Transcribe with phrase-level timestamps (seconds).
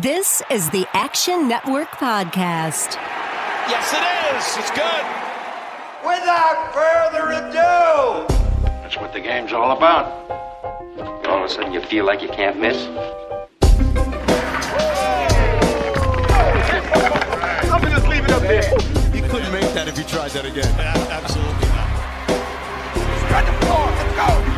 [0.00, 2.94] This is the Action Network Podcast.
[3.68, 4.00] Yes, it
[4.32, 4.56] is.
[4.56, 5.04] It's good.
[6.02, 8.26] Without further ado,
[8.80, 10.06] That's what the game's all about.
[11.26, 12.86] All of a sudden, you feel like you can't miss.
[17.68, 18.62] I'm gonna just leave it up there.
[19.14, 20.72] You couldn't make that if you tried that again.
[20.80, 21.90] Absolutely not.
[23.26, 23.84] spread the floor.
[23.90, 24.51] Let's go.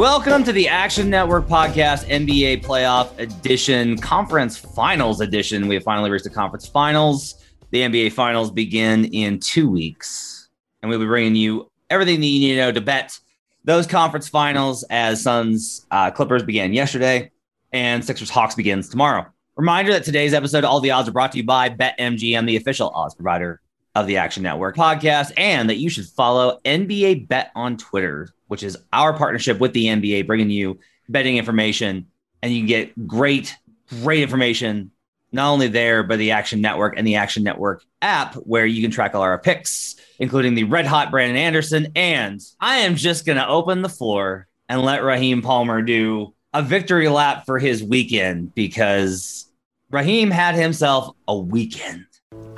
[0.00, 5.68] Welcome to the Action Network Podcast NBA Playoff Edition, Conference Finals Edition.
[5.68, 7.34] We have finally reached the conference finals.
[7.70, 10.48] The NBA Finals begin in two weeks,
[10.80, 13.18] and we'll be bringing you everything that you need to know to bet
[13.64, 17.30] those conference finals as Suns uh, Clippers began yesterday
[17.74, 19.26] and Sixers Hawks begins tomorrow.
[19.56, 22.88] Reminder that today's episode, all the odds are brought to you by BetMGM, the official
[22.94, 23.60] odds provider
[23.94, 28.62] of the Action Network podcast, and that you should follow NBA Bet on Twitter, which
[28.62, 32.06] is our partnership with the NBA, bringing you betting information,
[32.42, 33.56] and you can get great,
[34.02, 34.90] great information
[35.32, 38.90] not only there, but the Action Network and the Action Network app, where you can
[38.90, 41.92] track all our picks, including the red hot Brandon Anderson.
[41.94, 46.62] And I am just going to open the floor and let Raheem Palmer do a
[46.62, 49.46] victory lap for his weekend because
[49.90, 52.06] Raheem had himself a weekend.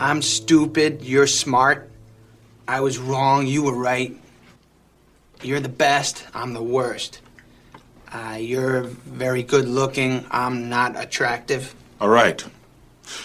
[0.03, 1.03] I'm stupid.
[1.03, 1.89] You're smart.
[2.67, 3.47] I was wrong.
[3.47, 4.17] You were right.
[5.43, 6.25] You're the best.
[6.35, 7.21] I'm the worst.
[8.13, 10.27] Uh, you're very good looking.
[10.33, 11.75] I'm not attractive.
[12.01, 12.45] All right.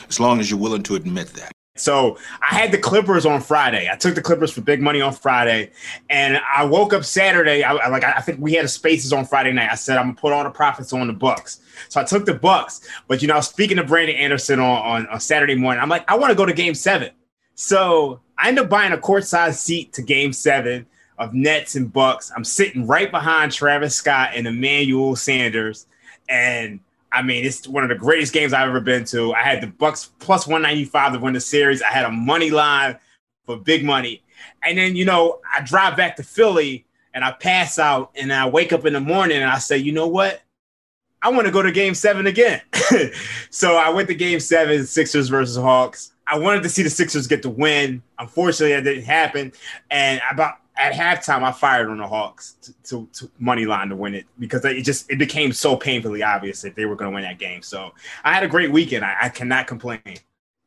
[0.08, 1.57] As long as you're willing to admit that.
[1.80, 3.90] So I had the Clippers on Friday.
[3.92, 5.72] I took the Clippers for big money on Friday,
[6.10, 7.64] and I woke up Saturday.
[7.64, 9.70] I, I like I think we had a spaces on Friday night.
[9.72, 11.62] I said I'm gonna put all the profits on the Bucks.
[11.90, 12.88] So I took the Bucks.
[13.08, 16.16] But you know, speaking of Brandon Anderson on, on, on Saturday morning, I'm like, I
[16.18, 17.12] want to go to Game Seven.
[17.56, 20.86] So I end up buying a courtside seat to Game Seven
[21.18, 22.32] of Nets and Bucks.
[22.36, 25.88] I'm sitting right behind Travis Scott and Emmanuel Sanders,
[26.30, 26.80] and
[27.12, 29.34] I mean, it's one of the greatest games I've ever been to.
[29.34, 31.82] I had the Bucks plus 195 to win the series.
[31.82, 32.98] I had a money line
[33.46, 34.24] for big money.
[34.64, 38.48] And then, you know, I drive back to Philly and I pass out and I
[38.48, 40.42] wake up in the morning and I say, you know what?
[41.22, 42.62] I want to go to game seven again.
[43.50, 46.14] so I went to game seven, Sixers versus Hawks.
[46.28, 48.04] I wanted to see the Sixers get the win.
[48.20, 49.54] Unfortunately, that didn't happen.
[49.90, 53.96] And about at halftime, I fired on the Hawks to, to, to money line to
[53.96, 57.16] win it because it just it became so painfully obvious that they were going to
[57.16, 57.62] win that game.
[57.62, 57.94] So
[58.24, 59.04] I had a great weekend.
[59.04, 60.02] I, I cannot complain.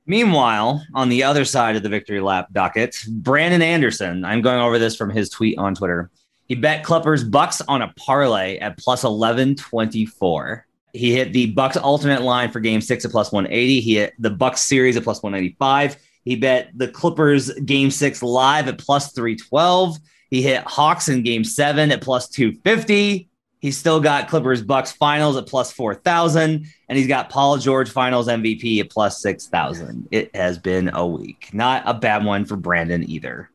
[0.07, 4.79] Meanwhile, on the other side of the victory lap docket, Brandon Anderson, I'm going over
[4.79, 6.11] this from his tweet on Twitter.
[6.47, 10.67] He bet Clippers Bucks on a parlay at plus 1124.
[10.93, 13.81] He hit the Bucks alternate line for game six at plus 180.
[13.81, 15.97] He hit the Bucks series at plus 195.
[16.25, 19.99] He bet the Clippers game six live at plus 312.
[20.29, 23.29] He hit Hawks in game seven at plus 250.
[23.61, 26.67] He's still got Clippers Bucks finals at plus 4,000.
[26.89, 30.09] And he's got Paul George finals MVP at plus 6,000.
[30.11, 31.51] It has been a week.
[31.53, 33.51] Not a bad one for Brandon either.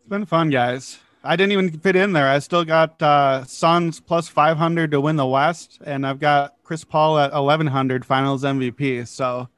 [0.00, 0.98] It's been fun, guys.
[1.24, 2.28] I didn't even fit in there.
[2.28, 6.82] I still got uh, Suns plus 500 to win the West, and I've got Chris
[6.82, 9.06] Paul at 1100 finals MVP.
[9.06, 9.48] So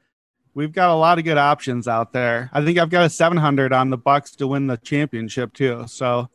[0.55, 2.49] we've got a lot of good options out there.
[2.53, 5.83] I think I've got a 700 on the Bucks to win the championship too.
[5.87, 6.29] So,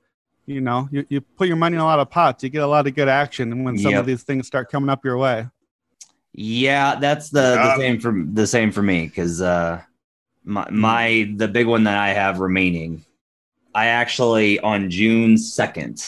[0.47, 2.67] you know, you, you put your money in a lot of pots, you get a
[2.67, 4.01] lot of good action when some Yep.
[4.01, 5.47] of these things start coming up your way.
[6.33, 7.77] Yeah, that's the, the Yeah.
[7.77, 9.83] same for the same for me because uh,
[10.45, 13.05] my my the big one that I have remaining,
[13.75, 16.05] I actually on June second,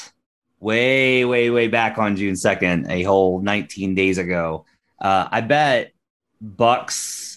[0.61, 4.65] way way way back on June second, a whole nineteen days ago,
[5.01, 5.93] uh, I bet
[6.41, 7.32] Bucks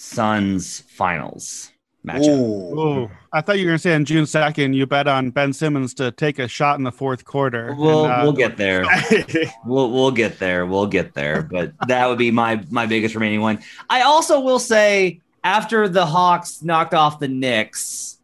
[0.00, 1.70] Suns finals
[2.06, 2.28] matchup.
[2.76, 5.52] Oh, I thought you were going to say on June 2nd, you bet on Ben
[5.52, 7.74] Simmons to take a shot in the fourth quarter.
[7.74, 8.84] We'll And, uh, we'll get there.
[9.64, 10.66] We'll we'll get there.
[10.66, 11.42] We'll get there.
[11.42, 13.60] But that would be my my biggest remaining one.
[13.88, 18.18] I also will say after the Hawks knocked off the Knicks,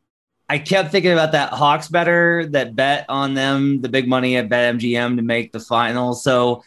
[0.49, 4.49] I kept thinking about that Hawks better that bet on them the big money at
[4.49, 6.23] BetMGM to make the finals.
[6.25, 6.65] So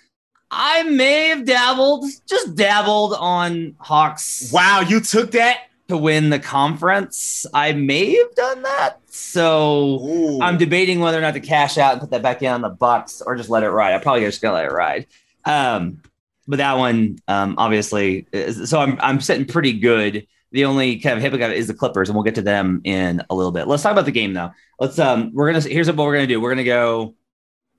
[0.52, 5.70] I may have dabbled, just dabbled on Hawks wow, you took that?
[5.90, 7.46] to win the conference.
[7.53, 9.00] I may have done that.
[9.08, 10.41] So Ooh.
[10.41, 12.70] I'm debating whether or not to cash out and put that back in on the
[12.70, 13.94] Bucks or just let it ride.
[13.94, 15.08] I probably just gonna let it ride.
[15.46, 16.02] Um,
[16.47, 20.26] but that one, um, obviously, is, so I'm I'm sitting pretty good.
[20.52, 23.35] The only kind of hiccup is the Clippers, and we'll get to them in a
[23.35, 23.68] little bit.
[23.68, 24.52] Let's talk about the game though.
[24.79, 26.40] Let's um, we're gonna here's what we're gonna do.
[26.40, 27.16] We're gonna go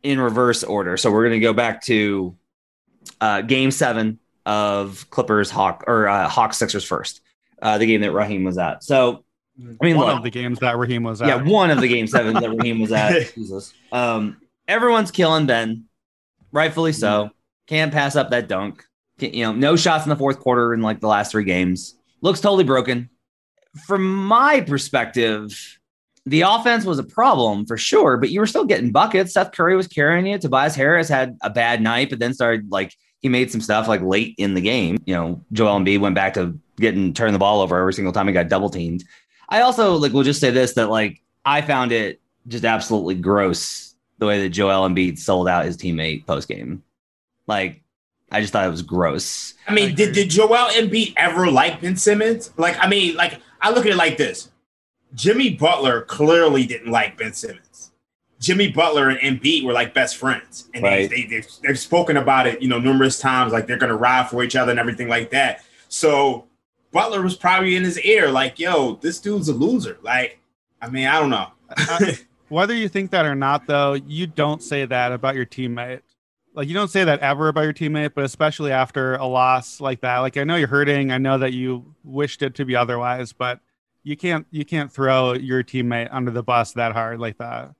[0.02, 0.96] in reverse order.
[0.96, 2.36] So we're gonna go back to
[3.20, 7.20] uh, Game Seven of Clippers Hawk or uh, Hawks Sixers first.
[7.62, 8.82] Uh, the game that Raheem was at.
[8.82, 9.24] So
[9.58, 11.28] I mean, one look, of the games that Raheem was at.
[11.28, 13.12] yeah, one of the game seven that Raheem was at.
[13.34, 13.74] Jesus.
[13.92, 15.84] Um, everyone's killing Ben,
[16.52, 17.30] rightfully so.
[17.66, 18.84] Can't pass up that dunk.
[19.18, 21.94] You know, no shots in the fourth quarter in like the last three games.
[22.22, 23.10] Looks totally broken.
[23.86, 25.78] From my perspective,
[26.26, 29.32] the offense was a problem for sure, but you were still getting buckets.
[29.32, 30.38] Seth Curry was carrying you.
[30.38, 34.02] Tobias Harris had a bad night, but then started like he made some stuff like
[34.02, 34.98] late in the game.
[35.06, 38.26] You know, Joel Embiid went back to getting turn the ball over every single time
[38.26, 39.04] he got double teamed.
[39.48, 43.94] I also like will just say this that like I found it just absolutely gross
[44.18, 46.82] the way that Joel Embiid sold out his teammate post game.
[47.46, 47.82] Like
[48.30, 49.54] I just thought it was gross.
[49.66, 52.52] I mean, did, did Joel Embiid ever like Ben Simmons?
[52.56, 54.50] Like, I mean, like I look at it like this:
[55.14, 57.90] Jimmy Butler clearly didn't like Ben Simmons.
[58.38, 61.10] Jimmy Butler and Embiid were like best friends, and Right.
[61.10, 63.52] they, they they've, they've spoken about it, you know, numerous times.
[63.52, 65.62] Like they're gonna ride for each other and everything like that.
[65.88, 66.46] So
[66.92, 70.38] Butler was probably in his ear, like, "Yo, this dude's a loser." Like,
[70.80, 71.48] I mean, I don't know.
[72.48, 76.00] Whether you think that or not, though, you don't say that about your teammate.
[76.54, 80.00] Like you don't say that ever about your teammate, but especially after a loss like
[80.00, 80.18] that.
[80.18, 81.12] Like I know you're hurting.
[81.12, 83.60] I know that you wished it to be otherwise, but
[84.02, 87.74] you can't you can't throw your teammate under the bus that hard like that.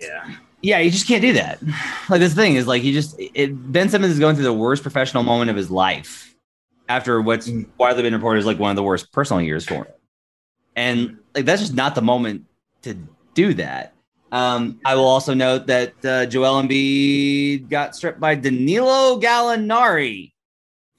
[0.00, 0.36] Yeah.
[0.62, 1.60] Yeah, you just can't do that.
[2.08, 4.82] Like this thing is like you just it, Ben Simmons is going through the worst
[4.82, 6.34] professional moment of his life
[6.88, 9.94] after what's widely been reported as like one of the worst personal years for him,
[10.76, 12.44] and like that's just not the moment
[12.82, 12.96] to
[13.34, 13.94] do that.
[14.30, 20.32] Um, I will also note that uh, Joel Embiid got stripped by Danilo Gallinari,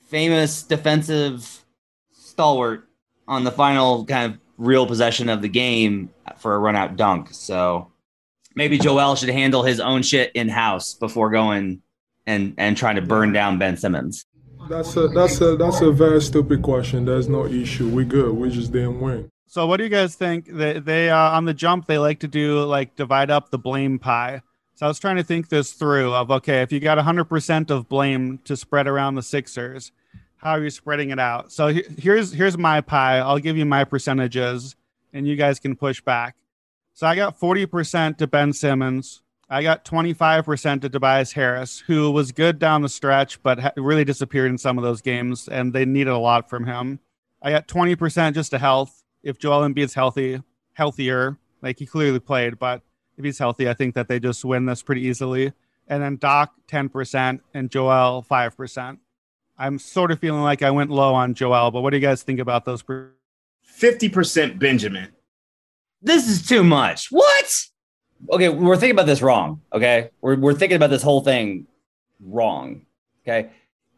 [0.07, 1.63] famous defensive
[2.11, 2.87] stalwart,
[3.27, 7.29] on the final kind of real possession of the game for a run out dunk.
[7.31, 7.91] So
[8.55, 11.81] maybe Joel should handle his own shit in house before going
[12.25, 14.25] and and trying to burn down Ben Simmons.
[14.69, 17.05] That's a that's a that's a very stupid question.
[17.05, 17.89] There's no issue.
[17.89, 18.33] We good.
[18.33, 19.29] We just didn't win.
[19.47, 20.47] So what do you guys think?
[20.47, 23.99] They they uh, on the jump they like to do like divide up the blame
[23.99, 24.41] pie.
[24.75, 27.87] So I was trying to think this through of okay, if you got 100% of
[27.87, 29.91] blame to spread around the Sixers,
[30.43, 31.51] how are you spreading it out?
[31.51, 33.19] So here's here's my pie.
[33.19, 34.75] I'll give you my percentages
[35.13, 36.35] and you guys can push back.
[36.93, 39.21] So I got 40% to Ben Simmons.
[39.49, 44.49] I got 25% to Tobias Harris, who was good down the stretch, but really disappeared
[44.49, 46.99] in some of those games, and they needed a lot from him.
[47.41, 49.03] I got 20% just to health.
[49.21, 50.41] If Joel Embiid's healthy,
[50.73, 52.81] healthier, like he clearly played, but
[53.17, 55.53] if he's healthy, I think that they just win this pretty easily.
[55.87, 58.97] And then Doc 10% and Joel 5%.
[59.57, 62.23] I'm sort of feeling like I went low on Joel, but what do you guys
[62.23, 62.83] think about those?
[62.83, 65.09] 50% Benjamin.
[66.01, 67.07] This is too much.
[67.11, 67.65] What?
[68.31, 69.61] Okay, we're thinking about this wrong.
[69.71, 71.67] Okay, we're we're thinking about this whole thing
[72.19, 72.85] wrong.
[73.23, 73.49] Okay,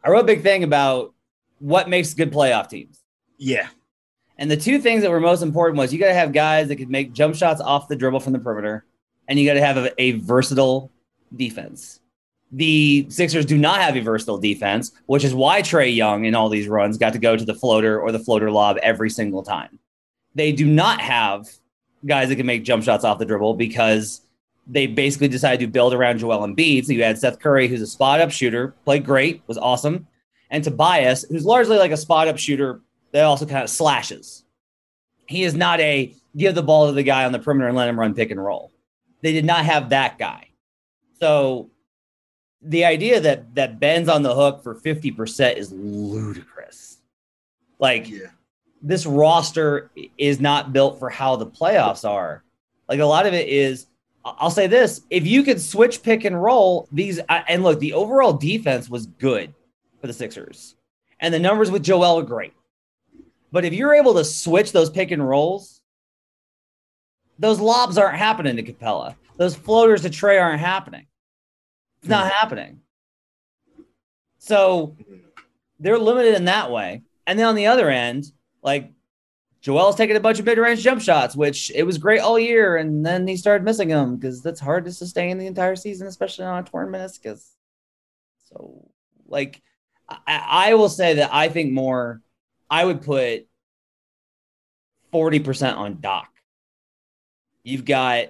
[0.04, 1.14] I wrote a big thing about
[1.58, 3.00] what makes good playoff teams.
[3.38, 3.68] Yeah.
[4.38, 6.76] And the two things that were most important was you got to have guys that
[6.76, 8.84] could make jump shots off the dribble from the perimeter,
[9.28, 10.90] and you got to have a, a versatile
[11.34, 12.00] defense.
[12.52, 16.48] The Sixers do not have a versatile defense, which is why Trae Young in all
[16.48, 19.78] these runs got to go to the floater or the floater lob every single time.
[20.34, 21.48] They do not have
[22.04, 24.20] guys that can make jump shots off the dribble because
[24.66, 26.84] they basically decided to build around Joel Embiid.
[26.84, 30.06] So you had Seth Curry, who's a spot up shooter, played great, was awesome,
[30.50, 32.80] and Tobias, who's largely like a spot up shooter
[33.12, 34.44] that also kind of slashes.
[35.26, 37.88] He is not a give the ball to the guy on the perimeter and let
[37.88, 38.72] him run pick and roll.
[39.22, 40.50] They did not have that guy.
[41.18, 41.70] So
[42.66, 46.98] the idea that that Ben's on the hook for 50% is ludicrous.
[47.78, 48.08] Like
[48.82, 52.44] this roster is not built for how the playoffs are.
[52.88, 53.86] Like a lot of it is
[54.24, 58.32] I'll say this, if you could switch pick and roll these and look, the overall
[58.32, 59.54] defense was good
[60.00, 60.74] for the Sixers.
[61.20, 62.52] And the numbers with Joel are great.
[63.52, 65.80] But if you're able to switch those pick and rolls,
[67.38, 69.14] those lobs aren't happening to Capela.
[69.36, 71.06] Those floaters to Trae aren't happening.
[72.06, 72.80] It's not happening.
[74.38, 74.96] So
[75.80, 77.02] they're limited in that way.
[77.26, 78.30] And then on the other end,
[78.62, 78.92] like
[79.60, 83.04] Joel's taking a bunch of mid-range jump shots, which it was great all year, and
[83.04, 86.62] then he started missing them because that's hard to sustain the entire season, especially on
[86.62, 87.44] a torn meniscus.
[88.44, 88.88] So,
[89.26, 89.60] like,
[90.08, 92.22] I, I will say that I think more.
[92.70, 93.48] I would put
[95.10, 96.28] forty percent on Doc.
[97.64, 98.28] You've got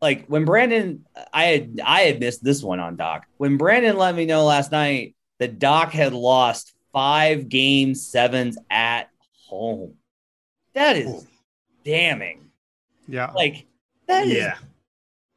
[0.00, 3.26] like when Brandon, I had I had missed this one on Doc.
[3.36, 9.10] When Brandon let me know last night that Doc had lost five game sevens at
[9.46, 9.94] home.
[10.74, 11.26] That is
[11.84, 12.50] damning.
[13.08, 13.30] Yeah.
[13.32, 13.66] Like
[14.06, 14.56] that is Yeah.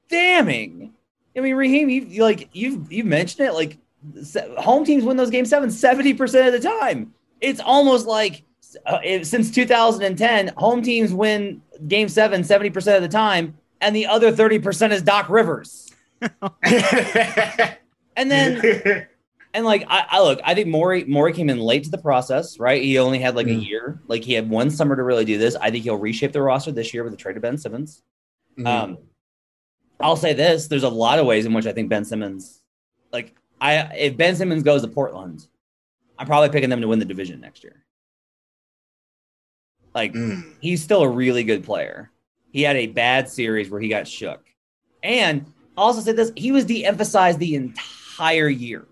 [0.09, 0.93] damning.
[1.35, 3.53] I mean, Raheem, you you- like you've you've mentioned it.
[3.53, 3.77] Like
[4.57, 7.13] home teams win those game seven 70 percent of the time.
[7.41, 8.43] It's almost like
[8.85, 14.07] uh, since 2010, home teams win game seven 70 percent of the time, and the
[14.07, 15.91] other 30 percent is Doc Rivers.
[18.15, 19.07] and then
[19.55, 22.57] And like I, I look, I think Morey Morey came in late to the process,
[22.59, 22.81] right?
[22.81, 23.67] He only had like a Mhm.
[23.67, 24.01] year.
[24.07, 25.55] Like he had one summer to really do this.
[25.55, 28.01] I think he'll reshape the roster this year with the trade of Ben Simmons.
[28.57, 28.65] Mhm.
[28.67, 28.97] Um,
[29.99, 32.61] I'll say this: there's a lot of ways in which I think Ben Simmons,
[33.11, 35.45] like I, if Ben Simmons goes to Portland,
[36.17, 37.83] I'm probably picking them to win the division next year.
[39.93, 40.55] Like Mm.
[40.61, 42.09] he's still a really good player.
[42.53, 44.45] He had a bad series where he got shook,
[45.03, 45.45] and
[45.75, 48.87] also say this: he was de-emphasized the entire year.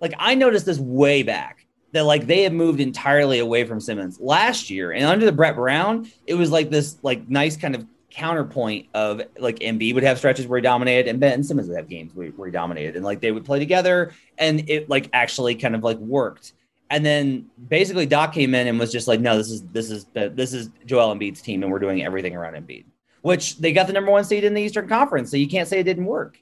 [0.00, 4.20] Like I noticed this way back that like they had moved entirely away from Simmons
[4.20, 7.86] last year, and under the Brett Brown, it was like this like nice kind of
[8.10, 11.88] counterpoint of like Embiid would have stretches where he dominated, and Ben Simmons would have
[11.88, 15.54] games where, where he dominated, and like they would play together, and it like actually
[15.54, 16.52] kind of like worked.
[16.90, 20.06] And then basically Doc came in and was just like, no, this is this is
[20.12, 22.84] this is Joel Embiid's team, and we're doing everything around Embiid.
[23.24, 25.80] Which they got the number one seed in the Eastern Conference, so you can't say
[25.80, 26.36] it didn't work.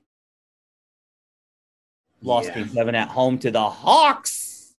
[2.23, 2.55] Lost Yeah.
[2.57, 4.75] game seven at home to the Hawks.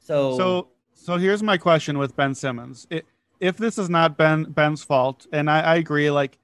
[0.00, 2.88] So, So so here's my question with Ben Simmons.
[2.90, 3.02] I
[3.38, 6.38] if this is not Ben Ben's fault, and I, I agree, like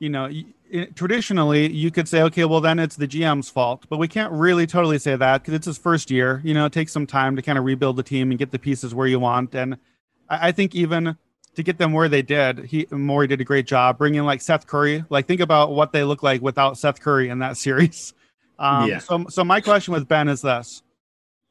[0.00, 3.86] you know, y- i traditionally you could say, okay, well then it's the GM's fault,
[3.88, 6.40] but we can't really totally say that because it's his first year.
[6.42, 8.58] You know, it takes some time to kind of rebuild the team and get the
[8.58, 9.54] pieces where you want.
[9.54, 9.74] And
[10.28, 11.16] I, I think even
[11.56, 14.66] to get them where they did, he Morey did a great job bringing like Seth
[14.66, 15.04] Curry.
[15.08, 18.14] Like think about what they look like without Seth Curry in that series.
[18.58, 18.98] Um, Yeah.
[18.98, 20.82] So so my question with Ben is this: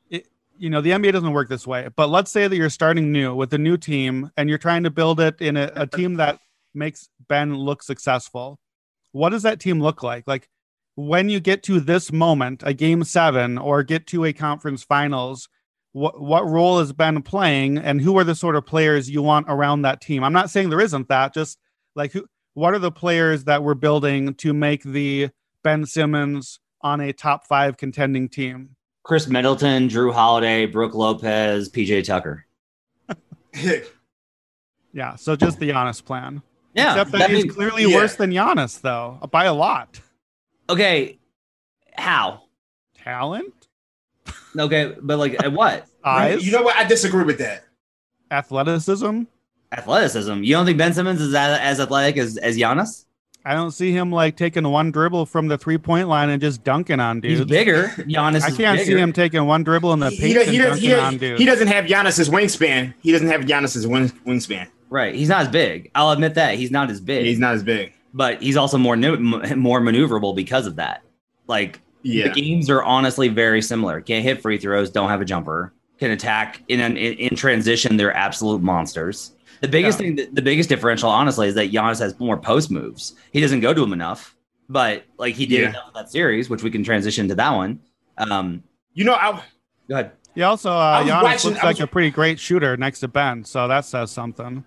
[0.10, 3.12] it, you know, the NBA doesn't work this way, but let's say that you're starting
[3.12, 6.16] new with a new team and you're trying to build it in a, a team
[6.16, 6.40] that
[6.74, 8.60] makes Ben look successful.
[9.12, 10.28] What does that team look like?
[10.28, 10.50] Like
[10.96, 15.50] when you get to this moment, a game seven, or get to a conference finals,
[15.96, 19.46] what what role is Ben playing, and who are the sort of players you want
[19.48, 20.26] around that team?
[20.26, 21.58] I'm not saying there isn't that, just
[21.96, 25.30] like who, what are the players that we're building to make the
[25.64, 28.76] Ben Simmons on a top five contending team?
[29.04, 32.46] Khris Middleton, Jrue Holiday, Brook Lopez, PJ Tucker.
[34.94, 36.42] Yeah, so just the Giannis plan.
[36.74, 37.98] Yeah, Except that, that he's means- clearly yeah.
[37.98, 40.00] worse than Giannis, though, by a lot.
[40.70, 41.20] Okay,
[41.98, 42.44] how?
[42.98, 43.65] Talent,
[44.58, 45.86] Okay, but like at what?
[46.04, 46.76] size, You know what?
[46.76, 47.66] I disagree with that.
[48.32, 49.24] athleticism.
[49.72, 50.44] Athleticism.
[50.44, 53.06] You don't think Ben Simmons is as, as athletic as as Giannis?
[53.48, 56.64] I don't see him like taking one dribble from the three point line and just
[56.64, 57.30] dunking on dude.
[57.32, 57.52] He's dudes.
[57.52, 57.84] bigger.
[57.98, 58.86] Giannis I can't bigger.
[58.86, 61.12] see him taking one dribble in the He, paint he, and does, he, dunking on
[61.14, 61.40] does, dudes.
[61.40, 62.94] he doesn't have Giannis's wingspan.
[63.02, 64.68] He doesn't have Giannis's wing, wingspan.
[64.90, 65.14] Right.
[65.14, 65.92] He's not as big.
[65.94, 67.26] I'll admit that he's not as big.
[67.26, 67.94] He's not as big.
[68.14, 71.04] but he's also more nu- m- more maneuverable because of that.
[71.48, 72.28] Like Yeah.
[72.30, 74.00] the games are honestly very similar.
[74.02, 77.98] Can't hit free throws, don't have a jumper, can attack in an, in, in transition.
[77.98, 79.32] They're absolute monsters.
[79.62, 80.06] The biggest Yeah.
[80.08, 83.16] thing, that, the biggest differential, honestly, is that Giannis has more post moves.
[83.32, 84.36] He doesn't go to him enough,
[84.70, 85.70] but like he did Yeah.
[85.70, 87.80] enough in that series, which we can transition to that one.
[88.18, 89.42] Um, You know, I,
[89.90, 90.12] go ahead.
[90.36, 93.08] He also, uh, Giannis watching- looks I like was- a pretty great shooter next to
[93.08, 94.64] Ben, so that says something.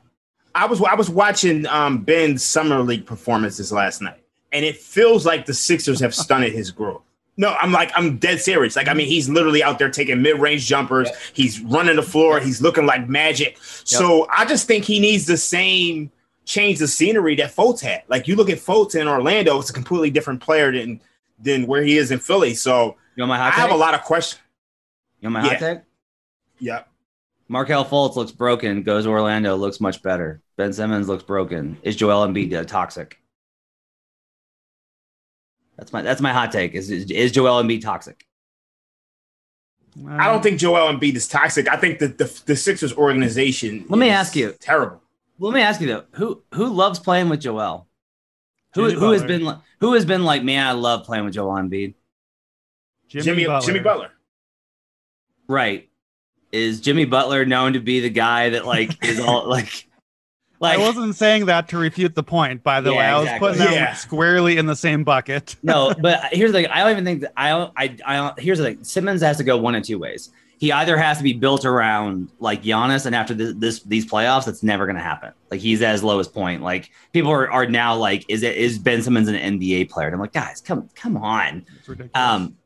[0.55, 5.25] I was I was watching um, Ben's summer league performances last night, and it feels
[5.27, 7.03] like the Sixers have stunted his growth.
[7.41, 8.77] No, I'm like I'm dead serious.
[8.77, 11.09] Like I mean, he's literally out there taking mid range jumpers.
[11.33, 12.41] He's running the floor.
[12.41, 13.57] He's looking like magic.
[13.63, 16.11] So I just think he needs the same
[16.45, 18.03] change the scenery that Fultz had.
[18.09, 21.01] Like you look at Fultz in Orlando, it's a completely different player than
[21.39, 22.55] than where he is in Philly.
[22.55, 23.75] So You want my I hot have take?
[23.75, 24.43] a lot of questions.
[25.21, 25.59] You want my hot Yeah.
[25.75, 25.79] take?
[26.59, 26.89] Yep.
[27.51, 28.83] Markelle Fultz looks broken.
[28.83, 30.43] Goes to Orlando, looks much better.
[30.57, 31.79] Ben Simmons looks broken.
[31.83, 33.21] Is Joel Embiid uh, toxic?
[35.79, 36.75] That's my that's my hot take.
[36.75, 38.27] Is is, is Joel Embiid toxic?
[40.07, 41.69] I don't um, think Joel Embiid is toxic.
[41.69, 43.85] I think that the, the Sixers organization.
[43.89, 44.55] Let me is ask you.
[44.61, 45.01] Terrible.
[45.39, 47.87] Let me ask you though, who who loves playing with Joel?
[48.75, 51.35] Who Jimmy who has been li- who has been like, man, I love playing with
[51.35, 51.95] Joel Embiid.
[53.09, 53.67] Jimmy, Jimmy Butler.
[53.67, 54.11] Jimmy Butler.
[55.49, 55.89] Right?
[56.51, 59.88] Is Jimmy Butler known to be the guy that like is all like
[60.61, 63.05] I wasn't saying that to refute the point, by the Yeah, way.
[63.05, 63.49] I was exactly.
[63.49, 63.95] putting them Yeah.
[63.95, 65.57] squarely in the same bucket.
[65.63, 66.67] no, but here's the thing.
[66.71, 67.73] I don't even think that I don't.
[67.77, 68.85] I, I don't, here's the thing.
[68.85, 70.31] Simmons has to go one of two ways.
[70.59, 74.45] He either has to be built around like Giannis, and after this, this these playoffs,
[74.47, 75.33] that's never going to happen.
[75.53, 76.63] Like he's at his lowest point.
[76.63, 80.09] Like people are, are now like, is it is Ben Simmons an NBA player?
[80.09, 81.65] And I'm like, guys, come come on.
[82.15, 82.57] Um,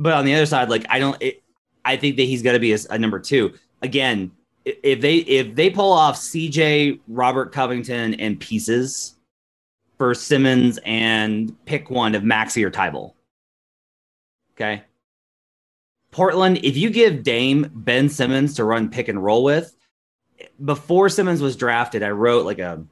[0.00, 1.42] but on the other side, like I don't, it,
[1.84, 4.32] I think that he's going to be a, a number two again.
[4.64, 9.16] If they if they pull off CJ, Robert Covington, and pieces
[9.98, 13.14] for Simmons and pick one of Maxey or Thybulle,
[14.54, 14.84] okay.
[16.10, 19.74] Portland, if you give Dame Ben Simmons to run pick and roll with,
[20.64, 22.84] before Simmons was drafted, I wrote like a,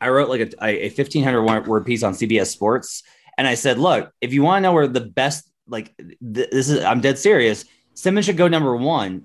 [0.00, 3.02] I wrote like a, a, a fifteen hundred word piece on CBS Sports
[3.36, 6.68] and I said, look, if you want to know where the best like th- this
[6.68, 7.64] is I'm dead serious.
[7.94, 9.24] Simmons should go number one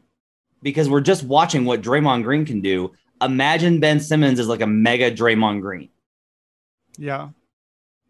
[0.62, 2.92] because we're just watching what Draymond Green can do.
[3.22, 5.90] Imagine Ben Simmons is like a mega Draymond Green.
[6.98, 7.30] Yeah.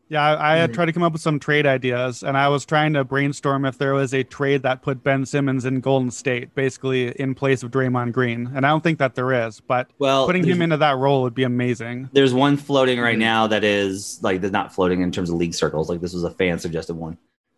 [0.09, 0.73] Yeah, I, I had mm.
[0.73, 3.77] tried to come up with some trade ideas, and I was trying to brainstorm if
[3.77, 7.69] there was a trade that put Ben Simmons in Golden State, basically in place of
[7.69, 8.51] Draymond Green.
[8.55, 11.35] And I don't think that there is, but Well, putting him into that role would
[11.35, 12.09] be amazing.
[12.11, 13.21] There's one floating right mm.
[13.21, 15.89] now that is like not floating in terms of league circles.
[15.89, 17.15] Like this was a fan suggested one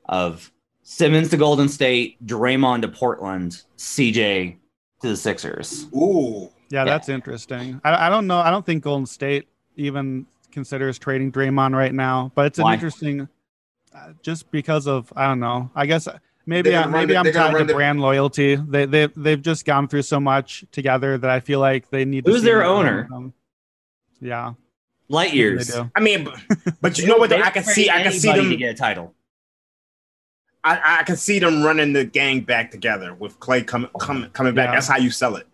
[0.09, 0.51] of
[0.83, 4.57] Simmons to Golden State, Draymond to Portland, CJ
[5.01, 5.87] to the Sixers.
[5.95, 6.49] Ooh.
[6.69, 7.81] Yeah, that's interesting.
[7.83, 8.39] I, I don't know.
[8.39, 12.73] I don't think Golden State even considers trading Draymond right now, but it's an Why?
[12.75, 13.27] interesting,
[13.95, 15.69] uh, just because of I don't know.
[15.75, 16.07] I guess
[16.45, 18.55] maybe I, maybe the- I'm they're tied to the- brand loyalty.
[18.55, 22.25] They they they've just gone through so much together that I feel like they need.
[22.25, 23.09] Who's see their owner?
[24.21, 24.53] Yeah,
[25.09, 25.75] Light years.
[25.95, 26.39] I mean, but,
[26.79, 27.31] but you know what?
[27.31, 27.41] though?
[27.41, 28.59] I can see, I can see Anybody to them.
[28.59, 29.13] get a title.
[30.63, 34.29] I, I can see them running the gang back together with Clay coming oh coming
[34.29, 34.67] coming back.
[34.67, 34.75] Yeah.
[34.75, 35.47] That's how you sell it.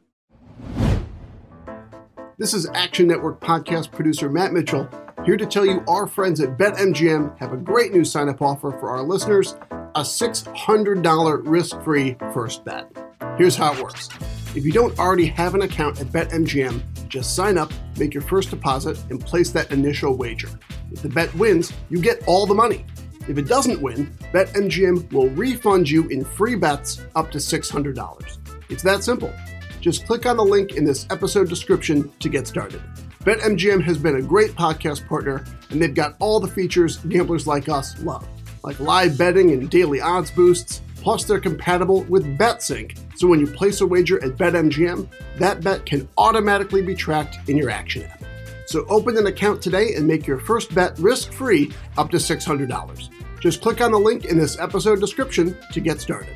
[2.38, 4.88] This is Action Network podcast producer Matt Mitchell
[5.26, 8.72] here to tell you our friends at BetMGM have a great new sign up offer
[8.72, 9.56] for our listeners
[9.96, 12.92] a $600 risk free first bet.
[13.38, 14.10] Here's how it works
[14.56, 18.50] if you don't already have an account at BetMGM, just sign up, make your first
[18.50, 20.50] deposit, and place that initial wager.
[20.92, 22.86] If the bet wins, you get all the money.
[23.27, 28.38] If it doesn't win, BetMGM will refund you in free bets up to $600.
[28.69, 29.34] It's that simple.
[29.81, 32.81] Just click on the link in this episode description to get started.
[33.25, 37.67] BetMGM has been a great podcast partner, and they've got all the features gamblers like
[37.67, 38.25] us love,
[38.63, 40.81] like live betting and daily odds boosts.
[40.96, 45.07] Plus, they're compatible with BetSync, so when you place a wager at BetMGM,
[45.38, 48.24] that bet can automatically be tracked in your Action app.
[48.67, 53.10] So open an account today and make your first bet risk-free up to $600.
[53.39, 56.36] Just click on the link in this episode description to get started.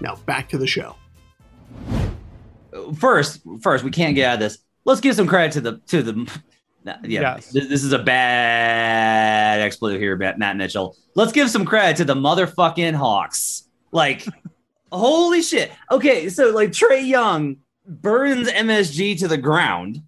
[0.00, 0.96] Now back to the show.
[2.98, 4.58] First, first, we can't get out of this.
[4.84, 6.40] Let's give some credit to the to the.
[6.84, 7.50] Yeah, Yes.
[7.50, 10.96] this, this is a bad expletive here, Matt Matt Mitchell.
[11.16, 13.68] Let's give some credit to the motherfucking Hawks.
[13.90, 14.24] Like,
[14.92, 15.72] holy shit.
[15.90, 17.56] Okay, so like Trae Young
[17.86, 20.00] burns MSG to the ground,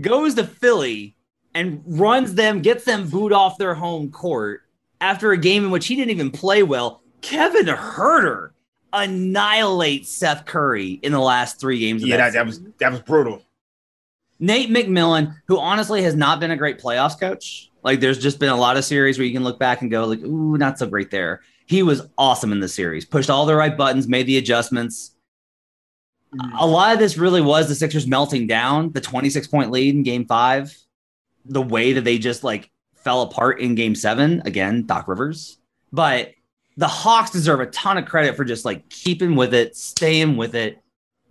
[0.00, 1.14] goes to Philly
[1.54, 4.62] and runs them, gets them booed off their home court
[5.00, 7.02] after a game in which he didn't even play well.
[7.20, 8.50] Kevin Huerter
[8.96, 12.02] annihilates Seth Curry in the last three games.
[12.02, 13.42] Of Yeah, that that, that was that was brutal.
[14.38, 17.70] Nate McMillan, who honestly has not been a great playoffs coach.
[17.82, 20.04] Like there's just been a lot of series where you can look back and go
[20.04, 21.40] like, ooh, not so great there.
[21.66, 25.12] He was awesome in the series, pushed all the right buttons, made the adjustments.
[26.34, 26.56] Mm-hmm.
[26.58, 30.02] A lot of this really was the Sixers melting down, the 26 point lead in
[30.02, 30.76] game five,
[31.44, 34.42] the way that they just like fell apart in game seven.
[34.44, 35.58] Again, Doc Rivers.
[35.92, 36.32] But
[36.76, 40.54] the Hawks deserve a ton of credit for just like keeping with it, staying with
[40.54, 40.78] it.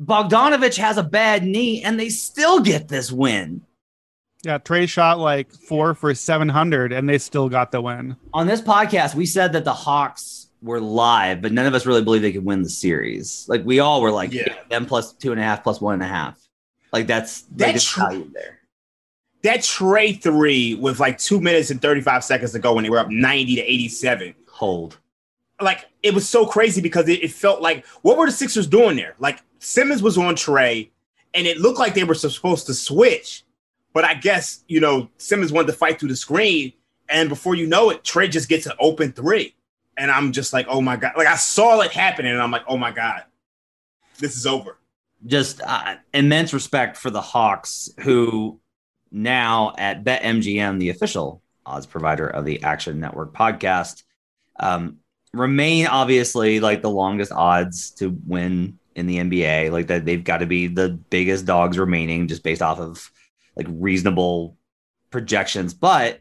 [0.02, 3.62] Bogdanovic has a bad knee and they still get this win.
[4.44, 8.16] Yeah, Trae shot like four for 700 and they still got the win.
[8.34, 12.04] On this podcast, we said that the Hawks were live, but none of us really
[12.04, 13.46] believed they could win the series.
[13.48, 14.44] Like we all were like, Yeah.
[14.48, 16.40] yeah, them plus two and a half, plus one and a half.
[16.92, 18.60] Like that's like, That's that's tr- value there.
[19.44, 23.00] That Trae three with like two minutes and 35 seconds to go when they were
[23.00, 24.34] up 90 to 87.
[24.52, 24.98] Hold.
[25.62, 28.98] Like it was so crazy because it, it felt like what were the Sixers doing
[28.98, 29.16] there?
[29.20, 30.90] Like Simmons was on Trae,
[31.34, 33.44] and it looked like they were supposed to switch.
[33.94, 36.74] But I guess, you know, Simmons wanted to fight through the screen.
[37.08, 39.56] And before you know it, Trae just gets an open three.
[39.98, 41.14] And I'm just like, oh my God.
[41.16, 43.24] Like I saw it happening and I'm like, oh my God,
[44.20, 44.78] this is over.
[45.26, 48.60] Just uh, immense respect for the Hawks, who
[49.12, 54.04] now at BetMGM, the official odds provider of the Action Network podcast,
[54.60, 54.98] um,
[55.36, 59.72] remain obviously like the longest odds to win in the NBA.
[59.72, 63.12] Like that, they've got to be the biggest dogs remaining, just based off of
[63.56, 64.58] like reasonable
[65.12, 65.74] projections.
[65.74, 66.20] But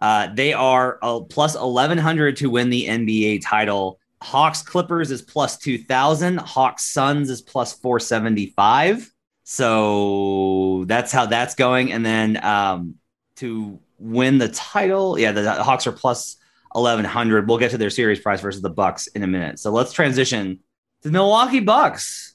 [0.00, 3.98] uh, they are uh, plus eleven hundred to win the NBA title.
[4.22, 6.38] Hawks Clippers is plus 2000.
[6.38, 9.10] Hawks Suns is plus 475.
[9.42, 11.92] So that's how that's going.
[11.92, 12.94] And then um,
[13.36, 16.36] to win the title, yeah, the Hawks are plus
[16.72, 17.48] 1100.
[17.48, 19.58] We'll get to their series price versus the Bucks in a minute.
[19.58, 20.60] So let's transition
[21.02, 22.34] to the Milwaukee Bucks,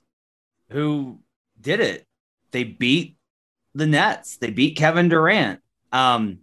[0.70, 1.20] who
[1.60, 2.06] did it.
[2.52, 3.18] They beat
[3.74, 4.38] the Nets.
[4.38, 5.62] They beat Kevin Durant.
[5.92, 6.40] Um,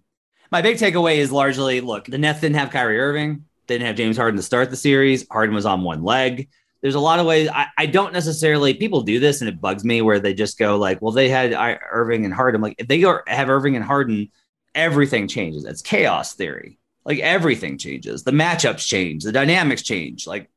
[0.50, 3.96] my big takeaway is largely look, the Nets didn't have Kyrie Irving, they didn't have
[3.96, 5.26] James Harden to start the series.
[5.28, 6.48] Harden was on one leg.
[6.80, 9.85] There's a lot of ways I, I don't necessarily people do this and it bugs
[9.85, 11.54] me where they just go like, well, they had
[11.90, 12.61] Irving and Harden.
[12.61, 14.30] Like if they have Irving and Harden,
[14.74, 15.64] everything changes.
[15.64, 16.78] It's chaos theory.
[17.05, 18.23] Like everything changes.
[18.23, 20.27] The matchups change, the dynamics change.
[20.27, 20.51] Like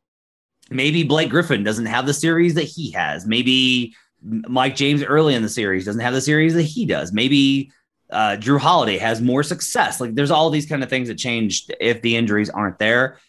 [0.70, 3.26] maybe Blake Griffin doesn't have the series that he has.
[3.26, 7.12] Maybe Mike James early in the series doesn't have the series that he does.
[7.12, 7.72] Maybe
[8.10, 10.00] uh, Jrue Holiday has more success.
[10.00, 13.20] Like there's all these kind of things that change if the injuries aren't there.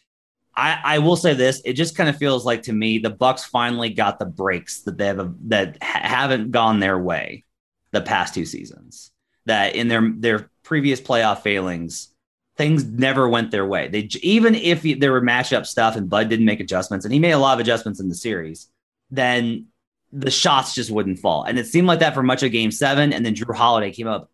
[0.57, 3.45] I, I will say this: it just kind of feels like to me the Bucks
[3.45, 7.45] finally got the breaks that they have that haven't gone their way
[7.93, 9.13] the past two seasons.
[9.47, 12.09] That in their their previous playoff failings,
[12.59, 13.89] things never went their way.
[13.89, 17.31] They even if there were matchup stuff and Bud didn't make adjustments, and he made
[17.31, 18.69] a lot of adjustments in the series,
[19.11, 19.67] then
[20.13, 21.45] the shots just wouldn't fall.
[21.45, 24.09] And it seemed like that for much of Game Seven, and then Jrue Holiday came
[24.09, 24.31] up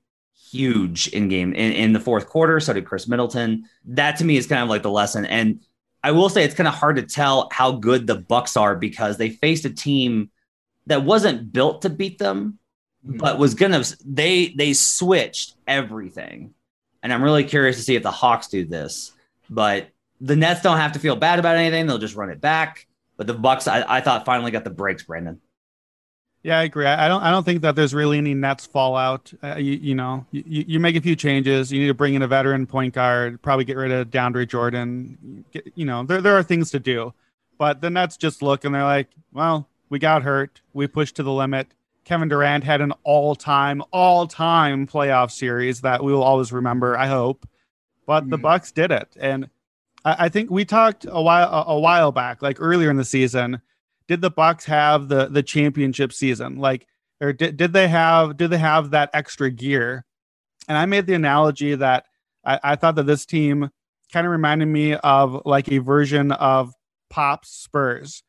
[0.50, 2.60] huge in game in, in the fourth quarter.
[2.60, 3.68] So did Khris Middleton.
[3.84, 5.26] That to me is kind of like the lesson.
[5.26, 5.60] And
[6.02, 9.16] I will say it's kind of hard to tell how good the Bucks are because
[9.16, 10.30] they faced a team
[10.86, 12.58] that wasn't built to beat them,
[13.06, 13.18] mm-hmm.
[13.18, 16.54] but was gonna they they switched everything.
[17.04, 19.12] And I'm really curious to see if the Hawks do this.
[19.48, 19.90] But
[20.20, 22.86] the Nets don't have to feel bad about anything; they'll just run it back.
[23.16, 25.40] But the Bucks, I, I thought, finally got the breaks, Brandon.
[26.42, 26.86] Yeah, I agree.
[26.86, 27.22] I don't.
[27.22, 29.32] I don't think that there's really any Nets fallout.
[29.42, 31.70] Uh, you, you, know, you, you make a few changes.
[31.70, 33.40] You need to bring in a veteran point guard.
[33.40, 35.44] Probably get rid of DeAndre Jordan.
[35.52, 37.12] Get, you know, there there are things to do,
[37.58, 40.60] but the Nets just look and they're like, well, we got hurt.
[40.72, 41.68] We pushed to the limit.
[42.04, 46.96] Kevin Durant had an all-time, all-time playoff series that we will always remember.
[46.96, 47.48] I hope,
[48.06, 48.30] but mm-hmm.
[48.30, 49.48] the Bucks did it, and
[50.04, 53.04] I, I think we talked a while a, a while back, like earlier in the
[53.04, 53.60] season
[54.08, 56.56] did the Bucks have the the championship season?
[56.56, 56.86] Like,
[57.20, 60.04] or did, did they have did they have that extra gear?
[60.68, 62.06] And I made the analogy that
[62.44, 63.70] I, I thought that this team
[64.12, 66.72] kind of reminded me of like a version of
[67.10, 68.22] Pop Spurs,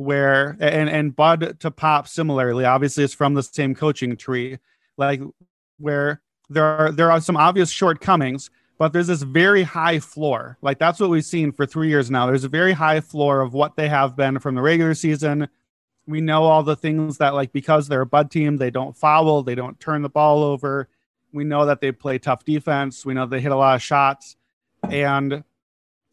[0.00, 2.64] where and and Bud to Pop similarly.
[2.64, 4.58] Obviously, it's from the same coaching tree,
[4.96, 5.20] like
[5.78, 10.56] where there are there are some obvious shortcomings, but there's this very high floor.
[10.62, 12.26] Like that's what we've seen for three years now.
[12.26, 15.48] There's a very high floor of what they have been from the regular season.
[16.06, 19.42] We know all the things that, like, because they're a bud team, they don't foul,
[19.42, 20.88] they don't turn the ball over.
[21.32, 23.04] We know that they play tough defense.
[23.04, 24.36] We know they hit a lot of shots.
[24.88, 25.44] And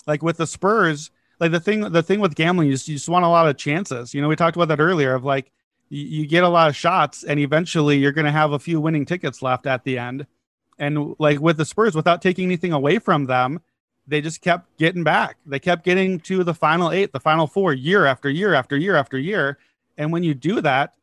[0.05, 3.25] like with the Spurs, like the thing, the thing with gambling, just, you just want
[3.25, 4.13] a lot of chances.
[4.13, 5.51] You know, we talked about that earlier of like,
[5.89, 8.79] you, you get a lot of shots and eventually you're going to have a few
[8.81, 10.25] winning tickets left at the end
[10.79, 13.61] and like with the Spurs, without taking anything away from them,
[14.07, 15.37] they just kept getting back.
[15.45, 18.95] They kept getting to the final eight, the final four, year after year after year
[18.95, 19.57] after year.
[19.97, 20.93] And when you do that,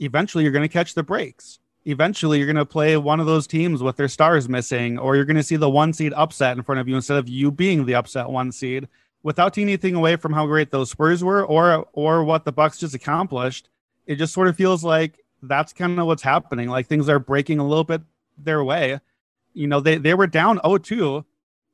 [0.00, 1.58] eventually you're going to catch the breaks.
[1.86, 5.26] Eventually, you're going to play one of those teams with their stars missing, or you're
[5.26, 7.84] going to see the one seed upset in front of you instead of you being
[7.84, 8.88] the upset one seed.
[9.24, 12.78] Without taking anything away from how great those Spurs were, or or what the Bucks
[12.78, 13.68] just accomplished,
[14.06, 16.68] it just sort of feels like that's kind of what's happening.
[16.68, 18.02] Like things are breaking a little bit
[18.38, 19.00] their way
[19.54, 21.24] you know, they, they were down 0-2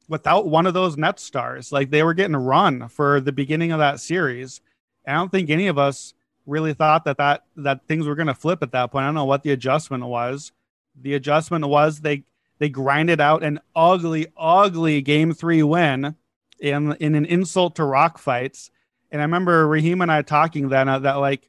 [0.08, 1.72] without one of those net stars.
[1.72, 4.60] Like they were getting run for the beginning of that series.
[5.06, 6.14] I don't think any of us
[6.46, 9.04] really thought that that, that things were going to flip at that point.
[9.04, 10.52] I don't know what the adjustment was.
[11.00, 12.24] The adjustment was they
[12.58, 16.14] they grinded out an ugly, ugly game three win
[16.60, 18.70] in in an insult to rock fights.
[19.10, 21.48] And I remember Raheem and I talking then uh, that like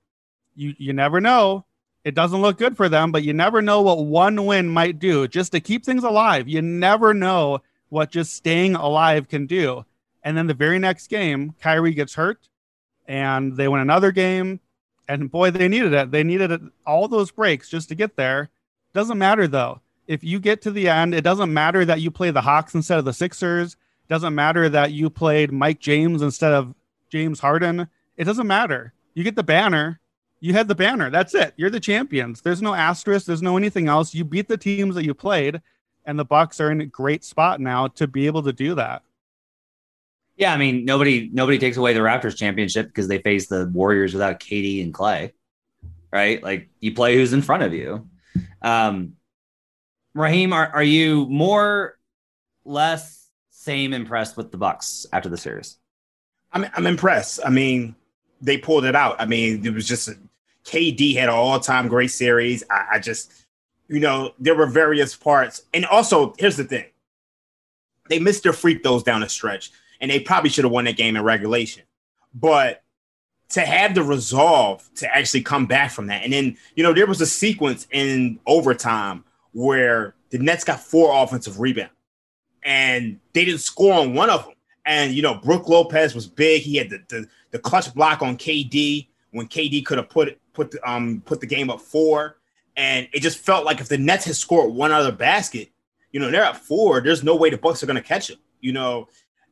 [0.55, 1.65] you you never know
[2.03, 5.27] it doesn't look good for them, but you never know what one win might do
[5.27, 6.47] just to keep things alive.
[6.47, 9.85] You never know what just staying alive can do.
[10.23, 12.47] And then the very next game, Kyrie gets hurt
[13.05, 14.59] and they win another game.
[15.07, 16.11] And boy, they needed it.
[16.11, 18.49] They needed it, all those breaks just to get there.
[18.93, 19.81] Doesn't matter though.
[20.07, 22.99] If you get to the end, it doesn't matter that you play the Hawks instead
[22.99, 23.77] of the Sixers.
[24.11, 26.75] Doesn't matter that you played Mike James instead of
[27.09, 27.87] James Harden.
[28.15, 28.93] It doesn't matter.
[29.15, 30.01] You get the banner
[30.41, 31.09] you had the banner.
[31.09, 31.53] That's it.
[31.55, 32.41] You're the champions.
[32.41, 33.27] There's no asterisk.
[33.27, 34.13] There's no anything else.
[34.13, 35.61] You beat the teams that you played,
[36.03, 39.03] and the Bucks are in a great spot now to be able to do that.
[40.35, 44.13] Yeah, I mean nobody nobody takes away the Raptors championship because they face the Warriors
[44.13, 45.33] without KD and Clay,
[46.11, 46.41] right?
[46.41, 48.09] Like you play who's in front of you.
[48.63, 49.13] Um,
[50.15, 51.99] Raheem, are are you more,
[52.65, 53.20] less,
[53.61, 55.77] same impressed with the Bucks after the series?
[56.51, 57.39] I'm I'm impressed.
[57.45, 57.95] I mean,
[58.41, 59.15] they pulled it out.
[59.19, 60.09] I mean, it was just
[60.65, 62.63] KD had an all-time great series.
[62.69, 63.31] I, I just,
[63.87, 66.85] you know, there were various parts, and also here's the thing:
[68.09, 70.97] they missed their free throws down the stretch, and they probably should have won that
[70.97, 71.83] game in regulation.
[72.33, 72.83] But
[73.49, 77.07] to have the resolve to actually come back from that, and then you know there
[77.07, 81.93] was a sequence in overtime where the Nets got four offensive rebounds,
[82.63, 84.53] and they didn't score on one of them.
[84.85, 88.37] And you know Brook Lopez was big; he had the the, the clutch block on
[88.37, 92.37] KD when KD could have put put the, um put the game up four,
[92.75, 95.69] and it just felt like if the Nets had scored one other basket,
[96.11, 97.01] you know they're at four.
[97.01, 98.39] There's no way the Bucks are going to catch them.
[98.59, 99.07] You know,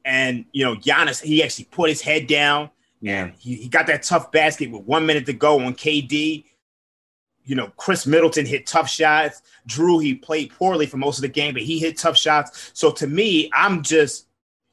[0.06, 2.70] and you know Giannis, he actually put his head down.
[3.02, 6.46] Yeah, he, he got that tough basket with one minute to go on KD.
[7.50, 9.42] You know, Khris Middleton hit tough shots.
[9.68, 12.70] Jrue, he played poorly for most of the game, but he hit tough shots.
[12.76, 14.28] So to me, I'm just,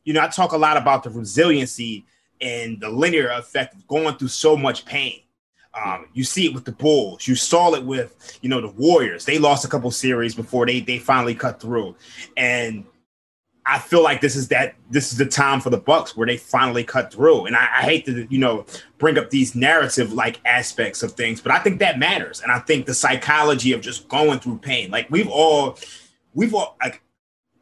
[0.04, 2.04] you know, I talk a lot about the resiliency
[2.42, 5.22] and the linear effect of going through so much pain.
[5.72, 7.26] Um, you see it with the Bulls.
[7.26, 9.24] You saw it with, you know, the Warriors.
[9.24, 11.96] They lost a couple series before they they finally cut through,
[12.36, 12.84] and
[13.68, 16.36] I feel like this is that this is the time for the Bucks where they
[16.36, 17.46] finally cut through.
[17.46, 18.64] And I, I hate to you know
[18.98, 22.40] bring up these narrative like aspects of things, but I think that matters.
[22.40, 25.78] And I think the psychology of just going through pain, like we've all,
[26.32, 27.02] we've all like,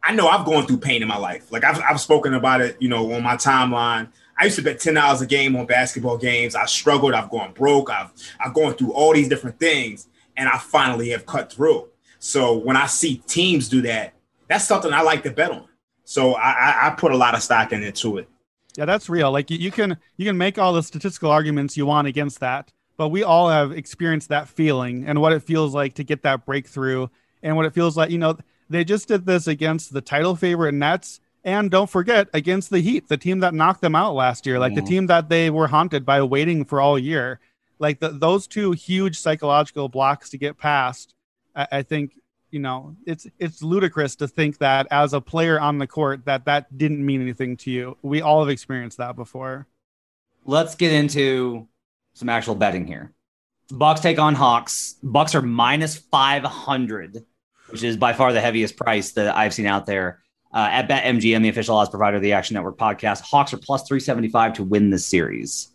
[0.03, 1.51] I know I've gone through pain in my life.
[1.51, 4.09] Like I've I've spoken about it, you know, on my timeline.
[4.39, 6.55] I used to bet ten dollars a game on basketball games.
[6.55, 7.15] I struggled.
[7.15, 7.89] I've gone broke.
[7.89, 8.11] I've
[8.45, 11.89] I've gone through all these different things, and I finally have cut through.
[12.19, 14.13] So when I see teams do that,
[14.49, 15.69] that's something I like to bet on.
[16.05, 18.29] So I, I put a lot of stock into it.
[18.77, 19.31] Yeah, that's real.
[19.31, 22.73] Like you, you can you can make all the statistical arguments you want against that,
[22.97, 26.45] but we all have experienced that feeling and what it feels like to get that
[26.45, 27.09] breakthrough
[27.43, 28.11] and what it feels like.
[28.11, 28.37] You know,
[28.69, 33.09] they just did this against the title favorite Nets, and don't forget against the Heat,
[33.09, 34.85] the team that knocked them out last year, like mm-hmm.
[34.85, 37.41] the team that they were haunted by waiting for all year.
[37.79, 41.15] Like the, those two huge psychological blocks to get past,
[41.55, 42.13] I, I think
[42.55, 46.45] you know it's it's ludicrous to think that as a player on the court that
[46.45, 47.99] that didn't mean anything to you.
[48.01, 49.67] We all have experienced that before.
[50.45, 51.67] Let's get into
[52.13, 53.13] some actual betting here.
[53.71, 54.95] Bucks take on hawks.
[55.03, 57.27] Bucks are minus 500
[57.71, 60.21] which is by far the heaviest price that i've seen out there
[60.53, 63.21] uh, at betmgm the official odds provider of the action network podcast.
[63.23, 65.73] Hawks are plus 375 to win this series.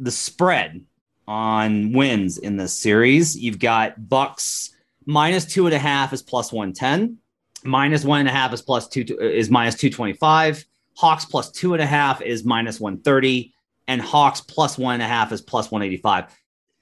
[0.00, 0.82] The spread
[1.28, 4.72] on wins in this series you've got bucks
[5.06, 7.18] minus two and a half is plus 110
[7.64, 10.64] minus one and a half is plus two is minus 225
[10.94, 13.52] hawks plus two and a half is minus 130
[13.88, 16.32] and hawks plus one and a half is plus 185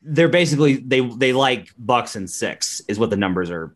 [0.05, 3.75] they're basically they they like bucks and six is what the numbers are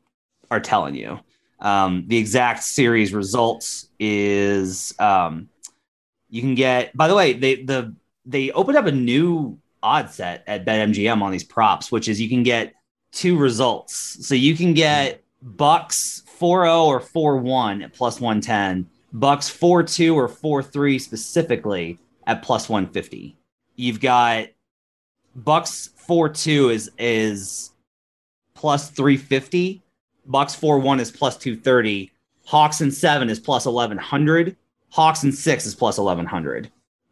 [0.51, 1.19] are telling you.
[1.61, 5.49] Um, the exact series results is um,
[6.29, 7.95] you can get by the way they the
[8.27, 12.29] they opened up a new odd set at betmgm on these props which is you
[12.29, 12.75] can get
[13.13, 14.27] two results.
[14.27, 15.51] So you can get hmm.
[15.53, 23.37] Bucks 4-0 or 4-1 at plus 110, Bucks 4-2 or 4-3 specifically at plus 150.
[23.77, 24.47] You've got
[25.35, 27.71] Bucks 4-2 is is
[28.55, 29.83] plus 350,
[30.27, 32.11] Bucks 4-1 is plus 230,
[32.45, 34.57] Hawks and 7 is plus 1100,
[34.91, 36.71] Hawks and 6 is plus 1100.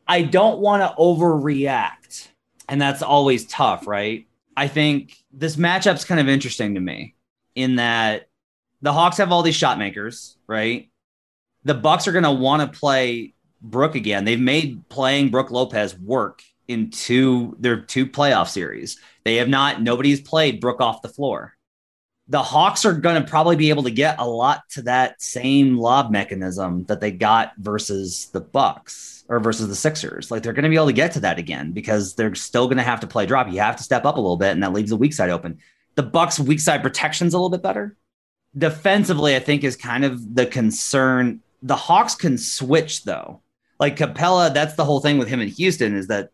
[0.08, 2.28] I don't want to overreact.
[2.68, 4.25] And that's always tough, right?
[4.56, 7.14] I think this matchup's kind of interesting to me
[7.54, 8.28] in that
[8.82, 10.90] the Hawks have all these shot makers, right?
[11.64, 14.24] The Bucks are going to want to play Brook again.
[14.24, 18.98] They've made playing Brook Lopez work in two their two playoff series.
[19.24, 21.55] They have not nobody's played Brook off the floor.
[22.28, 25.78] The Hawks are going to probably be able to get a lot to that same
[25.78, 30.30] lob mechanism that they got versus the Bucks or versus the Sixers.
[30.30, 32.78] Like they're going to be able to get to that again because they're still going
[32.78, 33.48] to have to play drop.
[33.50, 35.58] You have to step up a little bit, and that leaves the weak side open.
[35.94, 37.96] The Bucks' weak side protection's a little bit better.
[38.56, 41.40] Defensively, I think is kind of the concern.
[41.62, 43.40] The Hawks can switch though.
[43.78, 46.30] Like Capela, that's the whole thing with him in Houston is that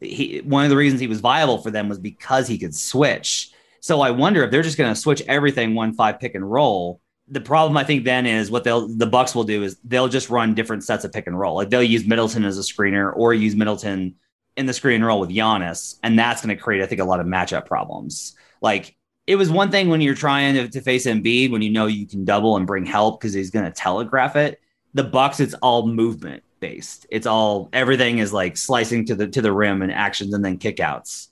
[0.00, 3.50] he one of the reasons he was viable for them was because he could switch.
[3.84, 7.02] So I wonder if they're just going to switch everything one five pick and roll
[7.28, 10.30] the problem I think then is what they'll the Bucks will do is they'll just
[10.30, 11.54] run different sets of pick and roll.
[11.54, 14.14] Like they'll use Middleton as a screener or use Middleton
[14.56, 17.04] in the screen and roll with Giannis, and that's going to create, I think, a
[17.04, 18.34] lot of matchup problems.
[18.62, 21.84] Like it was one thing when you're trying to, to face Embiid when you know
[21.84, 24.62] you can double and bring help because he's going to telegraph it.
[24.94, 27.06] The Bucks, it's all movement based.
[27.10, 30.58] It's all everything is like slicing to the to the rim and actions and then
[30.58, 31.28] kickouts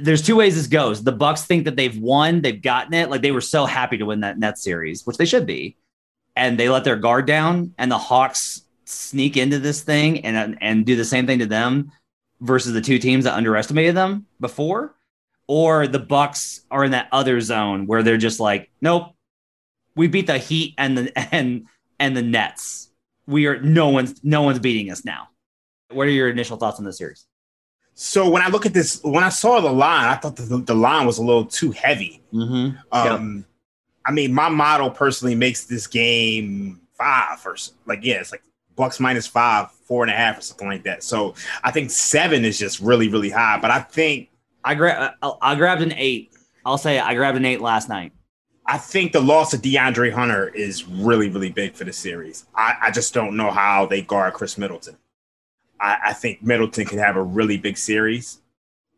[0.00, 1.02] there's two ways this goes.
[1.02, 3.10] The Bucks think that they've won, they've gotten it.
[3.10, 5.76] Like they were so happy to win that net series, which they should be,
[6.36, 7.74] and they let their guard down.
[7.78, 11.90] And the Hawks sneak into this thing and and do the same thing to them
[12.40, 14.94] versus the two teams that underestimated them before.
[15.48, 19.14] Or the Bucks are in that other zone where they're just like, nope,
[19.96, 21.66] we beat the Heat and the and
[21.98, 22.90] and the Nets,
[23.26, 25.28] we are no one's no one's beating us now.
[25.90, 27.26] What are your initial thoughts on the series?
[28.04, 30.74] So when I look at this, when I saw the line, I thought the, the
[30.74, 32.20] line was a little too heavy.
[32.34, 32.76] Mm-hmm.
[32.90, 33.46] Um,
[34.04, 38.42] I mean, my model personally makes this game five or like yeah, it's like
[38.74, 41.04] Bucks minus five, four and a half or something like that.
[41.04, 43.60] So I think seven is just really really high.
[43.62, 44.30] But I think
[44.64, 46.32] I gra- I, I grabbed an eight.
[46.66, 48.12] I'll say I grabbed an eight last night.
[48.66, 52.46] I think the loss of DeAndre Hunter is really really big for the series.
[52.56, 54.96] I, I just don't know how they guard Khris Middleton.
[55.82, 58.40] I, I think Middleton could have a really big series.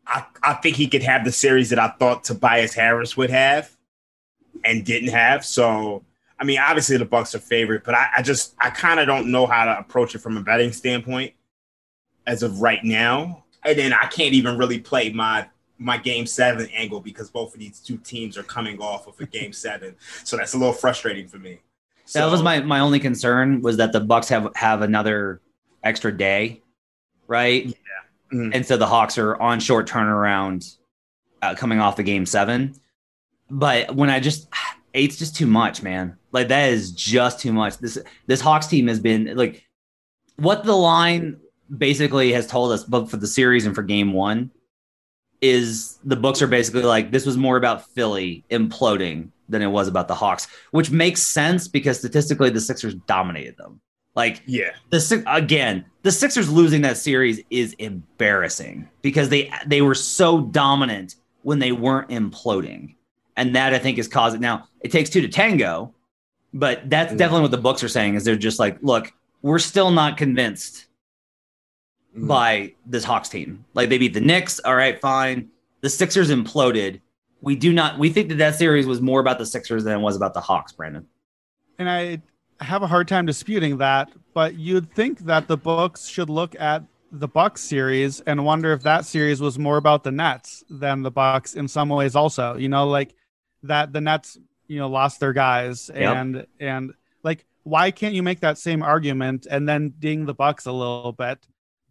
[0.06, 3.74] I, I think he could have the series that I thought Tobias Harris would have
[4.64, 5.44] and didn't have.
[5.44, 6.04] So,
[6.38, 9.30] I mean, obviously the Bucks are favorite, but I, I just I kind of don't
[9.32, 11.32] know how to approach it from a betting standpoint
[12.26, 13.44] as of right now.
[13.64, 17.60] And then I can't even really play my my game seven angle because both of
[17.60, 19.96] these two teams are coming off of a game seven.
[20.22, 21.60] So that's a little frustrating for me.
[22.12, 25.40] that was my my only concern was that the Bucks have have another
[25.82, 26.62] extra day,
[27.26, 27.66] right?
[27.66, 27.72] Yeah.
[28.32, 28.54] Mhm.
[28.54, 30.76] And so the Hawks are on short turnaround,
[31.42, 32.74] uh, coming off the game seven.
[33.50, 34.48] But when I just
[34.94, 36.16] eight's just too much, man.
[36.32, 37.78] Like that is just too much.
[37.78, 39.66] This this Hawks team has been like
[40.37, 41.38] what the line
[41.76, 44.50] basically has told us, both for the series and for game one,
[45.40, 49.88] is the books are basically like this was more about Philly imploding than it was
[49.88, 53.80] about the Hawks, which makes sense because statistically the Sixers dominated them.
[54.14, 54.70] Like Yeah.
[54.90, 61.16] the again, the Sixers losing that series is embarrassing because they they were so dominant
[61.42, 62.94] when they weren't imploding,
[63.37, 64.40] and that I think is causing.
[64.40, 65.92] Now it takes two to tango,
[66.53, 67.18] but that's mm.
[67.18, 68.14] definitely what the books are saying.
[68.14, 70.87] Is they're just like, look, we're still not convinced
[72.16, 72.29] mm.
[72.29, 73.64] by this Hawks team.
[73.74, 75.50] Like they beat the Knicks, all right, fine.
[75.81, 77.00] The Sixers imploded.
[77.40, 77.98] We do not.
[77.98, 80.40] We think that that series was more about the Sixers than it was about the
[80.40, 81.07] Hawks, Brandon.
[81.79, 82.22] and I
[82.64, 84.11] have a hard time disputing that.
[84.35, 88.83] But you'd think that the books should look at the Bucks series and wonder if
[88.83, 92.16] that series was more about the Nets than the Bucks in some ways.
[92.16, 93.14] Also, you know, like
[93.62, 96.16] that the Nets, you know, lost their guys, Yep.
[96.16, 100.66] and and like why can't you make that same argument and then ding the Bucks
[100.66, 101.38] a little bit?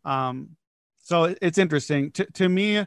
[0.03, 0.57] Um,
[1.01, 2.85] so it's interesting to to me.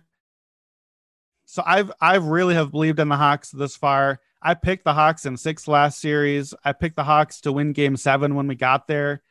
[1.46, 4.20] So I've I've really have believed in the Hawks this far.
[4.42, 6.55] I picked the Hawks in six last series.
[6.64, 9.22] I picked the Hawks to win game seven when we got there.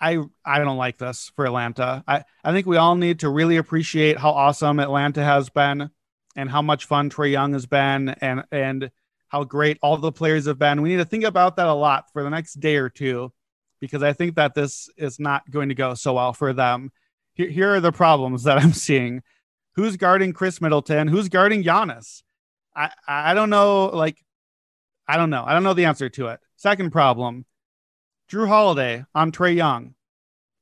[0.00, 2.04] I I don't like this for Atlanta.
[2.06, 5.90] I, I think we all need to really appreciate how awesome Atlanta has been
[6.36, 8.90] and how much fun Trae Young has been and and
[9.28, 10.82] how great all the players have been.
[10.82, 13.32] We need to think about that a lot for the next day or two
[13.80, 16.90] because I think that this is not going to go so well for them.
[17.34, 19.22] Here, here are the problems that I'm seeing.
[19.74, 21.08] Who's guarding Khris Middleton?
[21.08, 22.22] Who's guarding Giannis?
[22.78, 23.86] I I don't know.
[23.86, 24.24] Like,
[25.06, 25.44] I don't know.
[25.44, 26.40] I don't know the answer to it.
[26.56, 27.44] Second problem,
[28.30, 29.94] Jrue Holiday on Trae Young.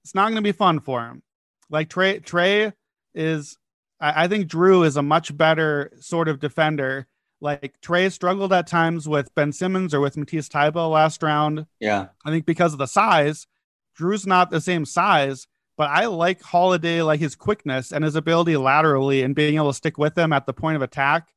[0.04, 1.22] It's not going to be fun for him.
[1.68, 2.72] Like Trae Trae
[3.14, 3.56] is.
[4.00, 7.06] I, I think Jrue is a much better sort of defender.
[7.40, 11.66] Like Trae struggled at times with Ben Simmons or with Matisse Thybulle last round.
[11.80, 12.08] Yeah.
[12.24, 13.46] I think because of the size,
[13.98, 18.56] Jrue's not the same size, but I like Holiday, like his quickness and his ability
[18.56, 21.28] laterally and being able to stick with him at the point of attack.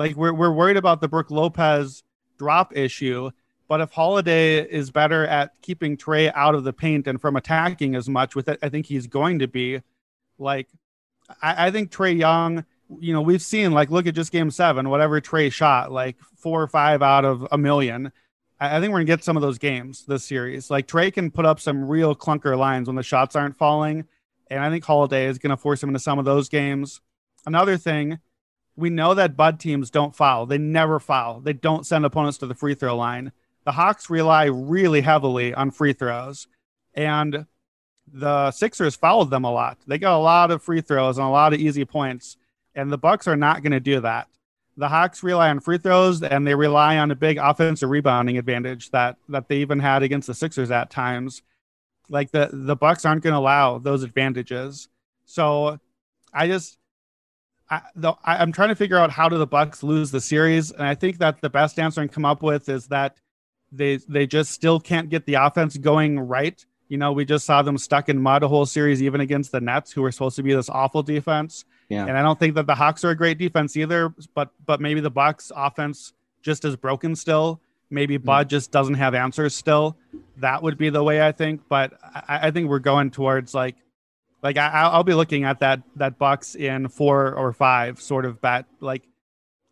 [0.00, 2.02] Like we're we're worried about the Brook Lopez
[2.38, 3.32] drop issue,
[3.68, 7.94] but if Holiday is better at keeping Trae out of the paint and from attacking
[7.94, 9.82] as much with it, I think he's going to be.
[10.38, 10.68] Like
[11.42, 12.64] I, I think Trae Young,
[12.98, 16.62] you know, we've seen like look at just game seven, whatever Trae shot, like four
[16.62, 18.10] or five out of a million.
[18.58, 20.70] I I think we're gonna get some of those games this series.
[20.70, 24.06] Like Trae can put up some real clunker lines when the shots aren't falling,
[24.50, 27.02] and I think Holiday is gonna force him into some of those games.
[27.44, 28.18] Another thing,
[28.80, 30.46] we know that Bud teams don't foul.
[30.46, 31.40] They never foul.
[31.40, 33.32] They don't send opponents to the free throw line.
[33.64, 36.48] The Hawks rely really heavily on free throws,
[36.94, 37.46] and
[38.12, 39.78] the Sixers fouled them a lot.
[39.86, 42.36] They got a lot of free throws and a lot of easy points,
[42.74, 44.28] and the Bucks are not going to do that.
[44.76, 48.90] The Hawks rely on free throws and they rely on a big offensive rebounding advantage
[48.90, 51.42] that that they even had against the Sixers at times.
[52.08, 54.88] Like the the Bucks aren't going to allow those advantages.
[55.26, 55.78] So
[56.32, 56.78] I just
[57.70, 60.72] I, the, I, I'm trying to figure out how do the Bucks lose the series,
[60.72, 63.16] and I think that the best answer I can come up with is that
[63.72, 66.64] they they just still can't get the offense going right.
[66.88, 69.60] You know, we just saw them stuck in mud a whole series, even against the
[69.60, 71.64] Nets, who were supposed to be this awful defense.
[71.88, 72.06] Yeah.
[72.06, 75.00] And I don't think that the Hawks are a great defense either, but but maybe
[75.00, 76.12] the Bucks offense
[76.42, 77.60] just is broken still.
[77.90, 78.26] Maybe mm-hmm.
[78.26, 79.96] Bud just doesn't have answers still.
[80.38, 81.62] That would be the way I think.
[81.68, 83.76] But I, I think we're going towards like
[84.42, 88.24] like I, I'll I'll be looking at that that Bucks in four or five sort
[88.24, 88.66] of bet.
[88.80, 89.02] Like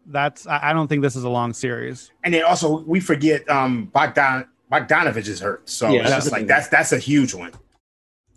[0.07, 2.11] that's I I don't think this is a long series.
[2.25, 6.33] And then also we forget um Bogdan Bogdanovic is hurt, so Yeah, it's that's just
[6.33, 7.53] like that's that's a huge one.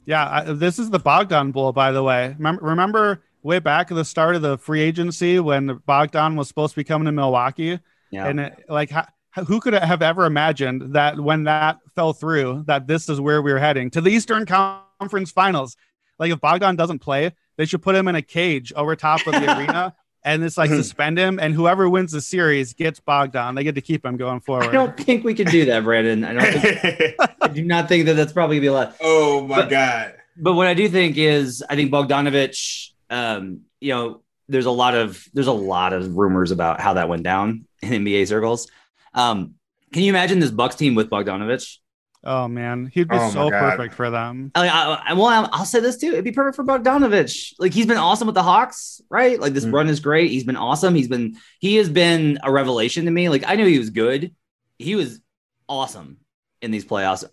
[0.06, 2.36] Yeah, I, this is the Bogdan Bowl, by the way.
[2.38, 6.74] Remember, remember way back at the start of the free agency when Bogdan was supposed
[6.74, 7.80] to be coming to Milwaukee,
[8.10, 8.28] Yeah.
[8.28, 9.06] and it, like, how,
[9.48, 13.54] who could have ever imagined that when that fell through, that this is where we
[13.54, 15.78] were heading to the Eastern Conference Finals?
[16.22, 19.34] Like, if Bogdan doesn't play, they should put him in a cage over top of
[19.34, 19.94] the arena.
[20.24, 23.56] And it's like suspend him, and whoever wins the series gets Bogdan.
[23.56, 24.68] They get to keep him going forward.
[24.68, 26.24] I don't think we can do that, Brandon.
[26.24, 26.62] I don't.
[26.62, 28.96] Think, I do not think that that's probably gonna be a lot.
[29.02, 30.14] oh my But- god.
[30.38, 32.90] But what I do think is, I think Bogdanovic.
[33.10, 37.10] Um, you know, there's a lot of there's a lot of rumors about how that
[37.10, 38.70] went down in NBA circles.
[39.16, 39.56] Um,
[39.92, 41.78] can you imagine this Bucks team with Bogdanovic?
[42.24, 44.52] Oh man, he'd be Oh, so perfect for them.
[44.54, 46.10] I, I, I- well, I'll- I'll say this too.
[46.12, 47.54] It'd be perfect for Bogdanovic.
[47.58, 49.40] Like he's been awesome with the Hawks, right?
[49.40, 49.74] Like this Mhm.
[49.74, 50.30] run is great.
[50.30, 50.94] He's been awesome.
[50.94, 53.28] He's been he has been a revelation to me.
[53.30, 54.36] Like I knew he was good.
[54.78, 55.20] He was
[55.68, 56.18] awesome
[56.62, 57.24] in these playoffs.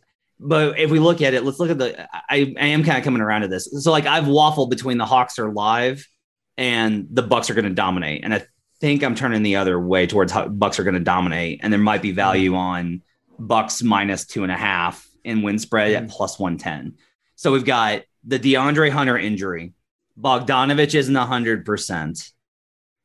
[0.41, 2.01] But if we look at it, let's look at the.
[2.31, 3.69] I, I am kind of coming around to this.
[3.83, 6.07] So like I've waffled between the Hawks are live
[6.57, 8.45] and the Bucks are going to dominate, and I
[8.81, 11.81] think I'm turning the other way towards how Bucks are going to dominate, and there
[11.81, 13.03] might be value on
[13.39, 16.09] Bucks minus two and a half in win spread at hmm.
[16.09, 16.97] plus 110.
[17.37, 19.75] So we've got the DeAndre Hunter injury.
[20.21, 22.33] Bogdanovic isn't 100%.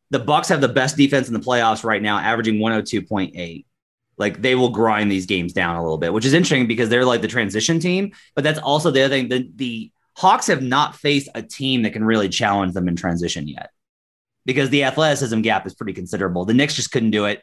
[0.10, 3.66] The Bucks have the best defense in the playoffs right now, averaging 102.8.
[4.18, 7.06] Like they will grind these games down a little bit, which is interesting because they're
[7.06, 8.14] like the transition team.
[8.36, 9.30] But that's also the other thing.
[9.30, 13.48] The, the Hawks have not faced a team that can really challenge them in transition
[13.48, 13.72] yet
[14.46, 16.46] because the athleticism gap is pretty considerable.
[16.46, 17.42] The Knicks just couldn't do it.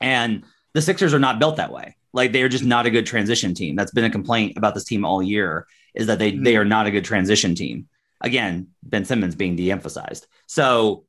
[0.00, 0.44] And
[0.74, 1.96] the Sixers are not built that way.
[2.12, 3.74] Like they are just not a good transition team.
[3.76, 6.86] That's been a complaint about this team all year is that they they are not
[6.86, 7.88] a good transition team.
[8.20, 10.26] Again, Ben Simmons being de-emphasized.
[10.46, 11.04] So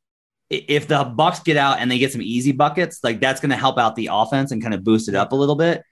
[0.50, 3.56] if the Bucks get out and they get some easy buckets, like that's going to
[3.56, 5.84] help out the offense and kind of boost it up a little bit.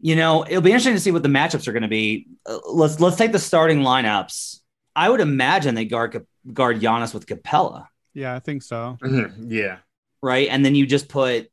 [0.00, 2.28] You know, it'll be interesting to see what the matchups are going to be.
[2.46, 4.60] Uh, let's let's take the starting lineups.
[4.94, 8.96] I would imagine they guard guard Giannis with Capela, Yeah, I think so.
[9.02, 9.46] Mhm.
[9.48, 9.78] Yeah.
[10.22, 10.48] right?
[10.50, 11.50] And then you just put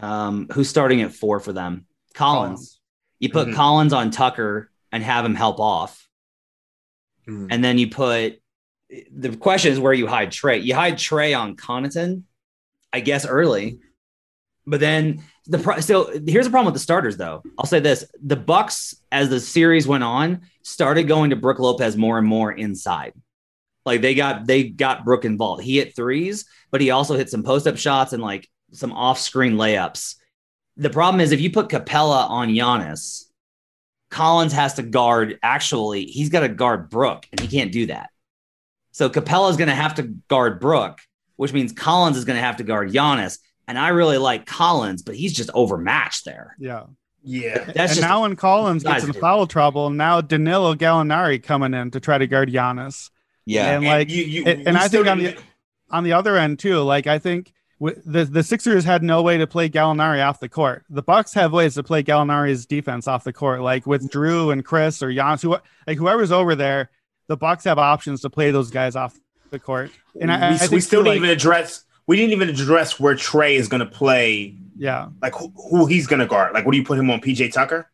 [0.00, 1.86] um, who's starting at four for them?
[2.14, 2.80] Collins.
[3.18, 3.54] You put Mhm.
[3.54, 6.06] Collins on Tucker and have him help off.
[7.26, 7.48] Mhm.
[7.50, 8.40] And then you put
[9.10, 10.62] the question is where you hide Trae.
[10.62, 12.22] You hide Trae on Connaughton,
[12.92, 13.80] I guess early.
[14.64, 17.42] But then the pro- so here's the problem with the starters though.
[17.58, 21.96] I'll say this: the Bucks, as the series went on, started going to Brook Lopez
[21.96, 23.12] more and more inside.
[23.84, 25.62] Like they got they got Brook involved.
[25.64, 29.18] He hit threes, but he also hit some post up shots and like some off
[29.18, 30.16] screen layups.
[30.76, 33.24] The problem is if you put Capela on Giannis,
[34.10, 35.38] Collins has to guard.
[35.42, 38.10] Actually, he's got to guard Brook, and he can't do that.
[38.92, 41.00] So Capela is going to have to guard Brook,
[41.36, 43.38] which means Collins is going to have to guard Giannis.
[43.68, 46.56] And I really like Collins, but he's just overmatched there.
[46.58, 46.84] Yeah.
[47.22, 47.64] Yeah.
[47.64, 51.74] That's and just now when Collins gets in Guys, foul trouble, now Danilo Gallinari coming
[51.74, 53.10] in to try to guard Giannis.
[53.44, 53.72] yeah.
[53.76, 55.36] and like, you, you, and, and I still think on the
[55.90, 59.38] on the other end too, like I think w- the the Sixers had no way
[59.38, 60.84] to play Gallinari off the court.
[60.88, 64.64] The Bucks have ways to play Gallinari's defense off the court, like with Jrue and
[64.64, 65.56] Khris or Giannis, who
[65.86, 66.90] like whoever's over there.
[67.28, 69.18] The Bucks have options to play those guys off
[69.50, 71.84] the court, and I, we, I think we still too, didn't like- even address.
[72.06, 74.54] We didn't even address where Trae is going to play.
[74.78, 75.08] yeah.
[75.20, 76.54] Like who, who he's going to guard.
[76.54, 77.20] Like, what do you put him on?
[77.20, 77.90] PJ Tucker.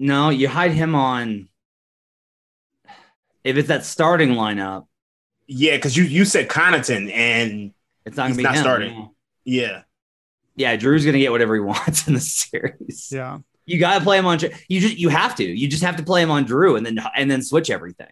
[0.00, 1.48] No, you hide him on.
[3.44, 4.86] If it's that starting lineup,
[5.46, 7.72] Yeah, because you you said Connaughton, and
[8.04, 8.60] it's not going to be not him.
[8.60, 8.92] starting.
[8.98, 9.13] no.
[9.44, 9.82] Yeah,
[10.56, 13.10] Yeah, Jrue's going to get whatever he wants in the series.
[13.12, 13.38] Yeah.
[13.66, 14.38] You got to play him on.
[14.68, 15.44] You just you have to.
[15.44, 18.10] You just have to play him on Jrue and then and then switch everything.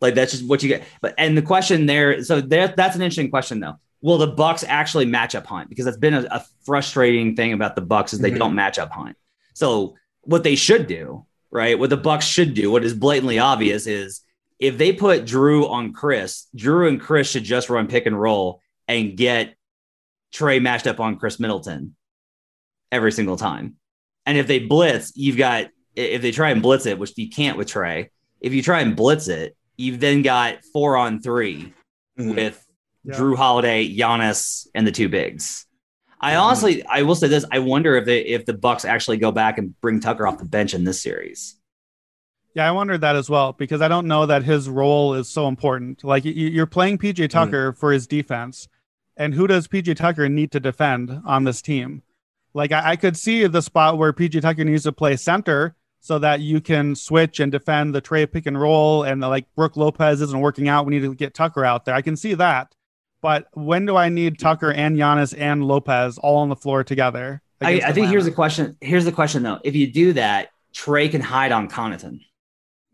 [0.00, 0.84] Like that's just what you get.
[1.00, 3.74] But and the question there, so there, that's an interesting question though.
[4.00, 5.68] Will the Bucks actually match up hunt?
[5.68, 8.38] Because that's been a, a frustrating thing about the Bucks is they Mhm.
[8.38, 9.16] don't match up hunt.
[9.54, 11.76] So what they should do, right?
[11.78, 14.20] What the Bucks should do, what is blatantly obvious is
[14.60, 18.60] if they put Jrue on Khris, Jrue and Khris should just run pick and roll
[18.86, 19.54] and get
[20.32, 21.94] Trae matched up on Khris Middleton
[22.90, 23.76] every single time.
[24.26, 27.58] And if they blitz, you've got if they try and blitz it, which you can't
[27.58, 28.08] with Trae.
[28.40, 31.72] If you try and blitz it, you've then got four on 3
[32.18, 32.34] Mhm.
[32.34, 32.64] with
[33.04, 33.14] Yeah.
[33.14, 35.66] Jrue Holiday, Giannis, and the two bigs.
[36.20, 39.32] I honestly, I will say this: I wonder if they if the Bucks actually go
[39.32, 41.56] back and bring Tucker off the bench in this series.
[42.54, 45.48] Yeah, I wondered that as well because I don't know that his role is so
[45.48, 46.04] important.
[46.04, 48.68] Like you, you're playing PJ Tucker for his defense,
[49.16, 52.02] and who does PJ Tucker need to defend on this team?
[52.54, 56.18] Like I, I could see the spot where PJ Tucker needs to play center so
[56.18, 59.76] that you can switch and defend the Trae pick and roll, and the, like Brook
[59.76, 60.84] Lopez isn't working out.
[60.84, 61.94] We need to get Tucker out there.
[61.94, 62.74] I can see that,
[63.20, 67.40] but when do I need Tucker and Giannis and Lopez all on the floor together?
[67.60, 68.76] I, I think here's the question.
[68.80, 69.60] Here's the question though.
[69.64, 72.20] If you do that, Trae can hide on Connaughton.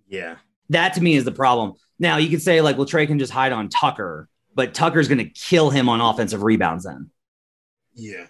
[0.07, 0.37] Yeah.
[0.69, 1.75] That to me is the problem.
[1.99, 4.29] Now you could say like, well, Trae can just hide on Tucker,
[4.59, 6.83] but Tucker's going to kill him on offensive rebounds.
[6.83, 7.11] Then
[7.95, 8.27] Yeah.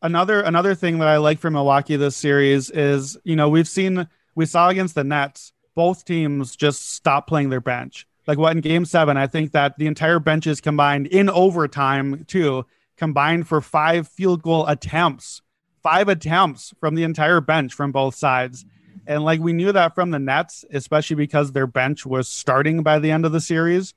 [0.00, 4.06] another another thing that I like from Milwaukee this series is you know we've seen
[4.36, 8.06] we saw against the Nets both teams just stop playing their bench.
[8.28, 12.64] Like what in Game Seven, I think that the entire benches combined in overtime too
[12.96, 15.42] combined for five field goal attempts,
[15.82, 18.64] five attempts from the entire bench from both sides.
[19.04, 23.00] And like we knew that from the Nets, especially because their bench was starting by
[23.00, 23.94] the end of the series.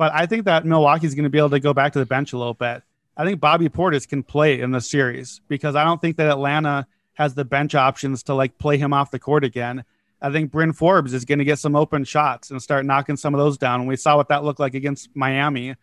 [0.00, 2.32] But I think that Milwaukee's going to be able to go back to the bench
[2.32, 2.82] a little bit.
[3.18, 6.86] I think Bobby Portis can play in the series because I don't think that Atlanta
[7.12, 9.84] has the bench options to like play him off the court again.
[10.22, 13.34] I think Bryn Forbes is going to get some open shots and start knocking some
[13.34, 13.84] of those down.
[13.84, 15.76] We saw what that looked like against Miami,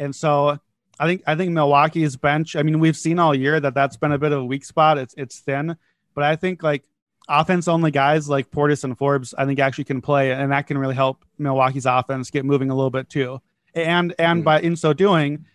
[0.00, 0.58] and so
[0.98, 2.56] I think I think Milwaukee's bench.
[2.56, 4.98] I mean, we've seen all year that that's been a bit of a weak spot.
[4.98, 5.76] It's it's thin,
[6.16, 6.82] but I think like
[7.28, 10.76] offense only guys like Portis and Forbes, I think actually can play, and that can
[10.76, 13.40] really help Milwaukee's offense get moving a little bit too.
[13.74, 14.44] And and hmm.
[14.44, 15.46] by in so doing,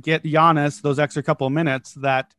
[0.00, 2.34] get Giannis those extra couple of minutes that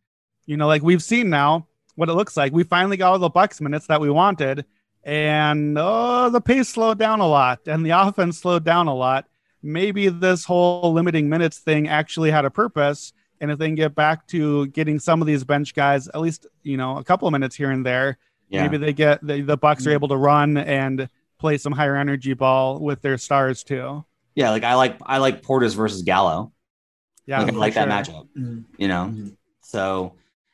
[0.46, 2.54] you know, like we've seen now what it looks like.
[2.54, 4.66] We finally got all the Bucks minutes that we wanted,
[5.04, 9.28] and oh, the pace slowed down a lot, and the offense slowed down a lot.
[9.64, 13.14] Maybe this whole limiting minutes thing actually had a purpose.
[13.42, 16.46] And if they can get back to getting some of these bench guys, at least
[16.64, 18.18] you know a couple of minutes here and there,
[18.50, 18.64] Yeah.
[18.64, 19.96] maybe they get the, the Bucks are hmm.
[19.96, 21.10] able to run and
[21.40, 24.06] play some higher energy ball with their stars too.
[24.36, 26.52] Yeah, like I like I like Portis versus Gallo.
[27.26, 28.26] Yeah, like, I for like that sure.
[28.36, 28.64] matchup.
[28.78, 29.16] You know,
[29.62, 30.14] so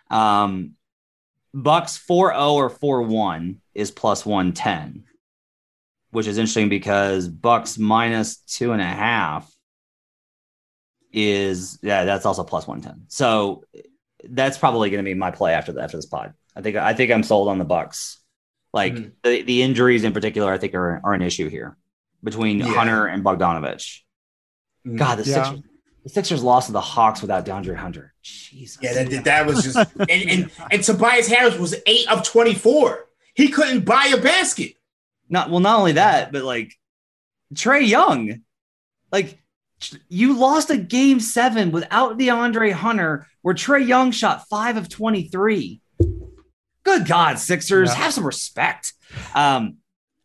[0.10, 0.76] um,
[1.54, 5.04] Bucks 4-0 or 4-1 is plus 110,
[6.12, 9.52] which is interesting because Bucks minus two and a half
[11.12, 13.06] is yeah, that's also plus 110.
[13.10, 13.64] So
[14.30, 16.34] that's probably going to be my play after the, after this pod.
[16.56, 18.20] I think I think I'm sold on the Bucks.
[18.74, 19.12] Like Mhm.
[19.24, 21.78] the, the injuries in particular, I think are, are an issue here
[22.24, 22.68] between Yeah.
[22.68, 24.00] Hunter and Bogdanovich.
[24.86, 24.98] Mhm.
[24.98, 25.44] God, the Yeah.
[25.44, 25.64] Sixers,
[26.04, 28.14] the Sixers lost to the Hawks without DeAndre Hunter.
[28.24, 28.78] Jesus.
[28.82, 33.08] Yeah, that, that was just and, and and Tobias Harris was eight of twenty four.
[33.36, 34.74] He couldn't buy a basket.
[35.30, 36.74] not well, not only that, but like
[37.54, 38.42] Trae Young,
[39.12, 39.40] like
[40.10, 45.82] you lost a game seven without DeAndre Hunter, where Trae Young shot five of 23.
[46.84, 47.96] Good God, Sixers, Yeah.
[47.96, 48.94] have some respect.
[49.36, 49.78] Um,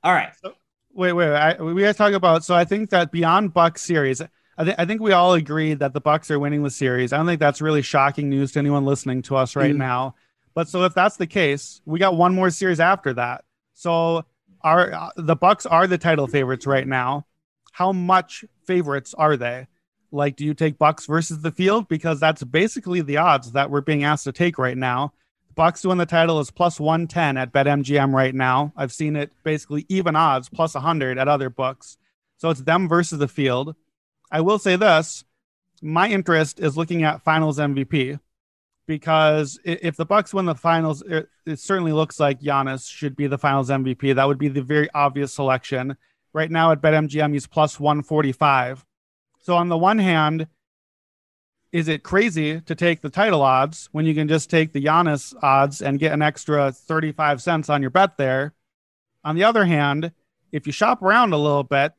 [0.02, 0.32] all right.
[0.42, 0.52] Wait,
[0.96, 1.28] wait, wait.
[1.28, 2.44] I, we got to talk about.
[2.44, 4.20] So I think that beyond Bucks series,
[4.58, 7.12] I, th- I think we all agree that the Bucks are winning the series.
[7.12, 9.78] I don't think that's really shocking news to anyone listening to us right Mm.
[9.78, 10.14] now.
[10.54, 13.44] But so if that's the case, we got one more series after that.
[13.74, 14.24] So
[14.62, 17.26] are uh, the Bucks are the title favorites right now?
[17.72, 19.66] How much favorites are they?
[20.10, 23.82] Like, do you take Bucks versus the field because that's basically the odds that we're
[23.82, 25.12] being asked to take right now?
[25.56, 28.72] Bucks to win the title is plus 110 at BetMGM right now.
[28.76, 31.96] I've seen it basically even odds, plus 100 at other books.
[32.36, 33.74] So it's them versus the field.
[34.30, 35.24] I will say this
[35.82, 38.18] my interest is looking at finals MVP
[38.86, 43.26] because if the Bucks win the finals, it, it certainly looks like Giannis should be
[43.26, 44.14] the finals MVP.
[44.14, 45.96] That would be the very obvious selection.
[46.32, 48.84] Right now at BetMGM, he's plus 145.
[49.40, 50.48] So on the one hand,
[51.76, 55.34] is it crazy to take the title odds when you can just take the Giannis
[55.42, 58.54] odds and get an extra 35 cents on your bet there?
[59.24, 60.12] On the other hand,
[60.52, 61.92] if you shop around a little bit,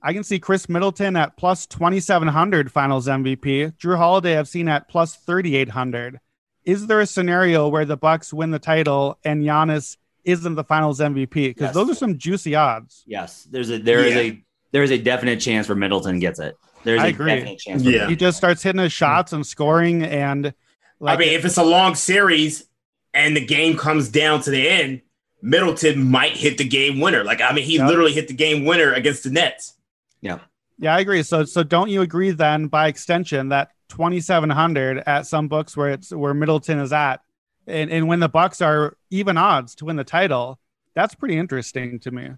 [0.00, 3.76] I can see Khris Middleton at plus 2,700 finals MVP.
[3.78, 6.20] Jrue Holiday I've seen at plus 3,800.
[6.64, 11.00] Is there a scenario where the Bucks win the title and Giannis isn't the finals
[11.00, 11.48] MVP?
[11.48, 11.74] Because Yes.
[11.74, 13.02] those are some juicy odds.
[13.08, 14.20] Yes, there's a there is Yeah.
[14.20, 16.56] a there is a definite chance where Middleton gets it.
[16.84, 17.34] There's I a agree.
[17.34, 17.82] definite chance.
[17.82, 18.08] Yeah.
[18.08, 20.54] He just starts hitting his shots and scoring and
[20.98, 22.64] like I mean, if it's a long series
[23.14, 25.02] and the game comes down to the end,
[25.42, 27.24] Middleton might hit the game winner.
[27.24, 27.86] Like I mean, he Yeah.
[27.86, 29.74] literally hit the game winner against the Nets.
[30.20, 30.38] Yeah.
[30.78, 31.22] Yeah, I agree.
[31.22, 36.10] So so don't you agree then by extension that 2700 at some books where it's
[36.12, 37.20] where Middleton is at
[37.66, 40.58] and and when the Bucks are even odds to win the title,
[40.94, 42.30] that's pretty interesting to me.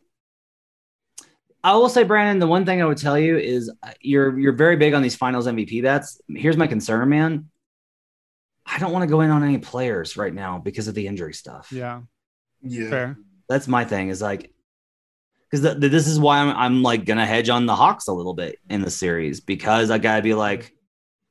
[1.65, 4.53] I will say, Brandon, the one thing I would tell you is uh, you're you're
[4.53, 6.21] very big on these finals MVP bets.
[6.29, 7.49] Here's my concern, man.
[8.67, 11.35] I don't want to go in on any players right now because of the injury
[11.35, 11.71] stuff.
[11.73, 12.03] Yeah,
[12.63, 12.91] Yeah.
[12.91, 13.19] fair.
[13.49, 14.09] That's my thing.
[14.09, 14.53] Is like
[15.51, 18.59] because this is why I'm I'm like gonna hedge on the Hawks a little bit
[18.69, 20.73] in the series because I gotta be like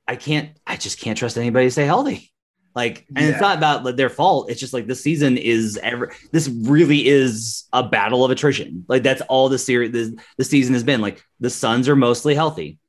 [0.07, 2.30] I can't I just can't trust anybody to stay healthy.
[2.74, 4.49] Like, and it's not about their fault.
[4.49, 6.11] It's just like this season is ever.
[6.32, 8.86] This really is a battle of attrition.
[8.88, 9.91] Like that's all the series.
[9.91, 12.80] The, the season has been like the Suns are mostly healthy,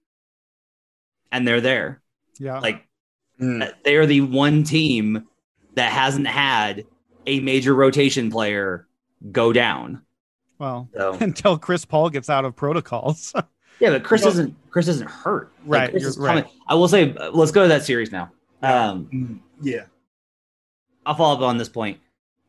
[1.30, 2.00] and they're there.
[2.38, 2.58] Yeah.
[2.60, 2.86] Like
[3.40, 3.72] Mm.
[3.82, 5.26] they are the one team
[5.74, 6.84] that hasn't had
[7.26, 8.86] a major rotation player
[9.32, 10.02] go down.
[10.58, 13.32] Well, So- until Chris Paul gets out of protocols.
[13.80, 15.50] Yeah, but Chris Well- isn't Chris isn't hurt.
[15.66, 16.46] Right, Chris you're is right.
[16.68, 18.30] I will say, uh, let's go to that series now.
[18.62, 19.84] Um, Yeah.
[21.04, 21.98] I'll follow up on this point.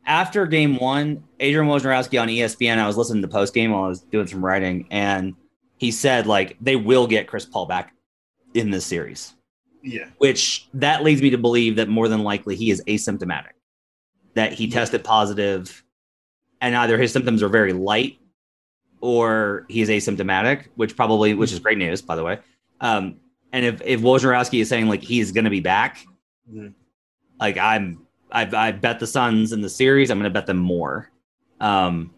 [0.05, 3.87] After game one, Adrian Wojnarowski on ESPN, I was listening to post game while I
[3.87, 5.33] was doing some writing, and
[5.77, 7.93] he said like they will get Chris Paul back
[8.53, 9.33] in this series,
[9.81, 10.09] Yeah.
[10.17, 13.53] which that leads me to believe that more than likely he is asymptomatic,
[14.35, 15.83] that he tested positive,
[16.61, 18.19] and either his symptoms are very light
[19.01, 22.39] or he is asymptomatic, which probably which is great news by the way.
[22.81, 23.15] Um,
[23.53, 26.05] and if if Wojnarowski is saying like he's going to be back,
[26.51, 26.73] Mhm.
[27.39, 30.09] like I'm I, I bet the Suns in the series.
[30.09, 31.11] I'm going to bet them more.
[31.61, 32.11] Um,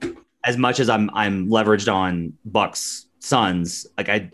[0.43, 4.31] as much as I'm I'm leveraged on Bucks Suns, like I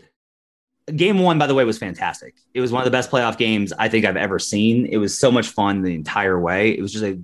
[0.96, 2.34] game one by the way was fantastic.
[2.54, 4.86] It was one of the best playoff games I think I've ever seen.
[4.86, 6.70] It was so much fun the entire way.
[6.76, 7.20] It was just a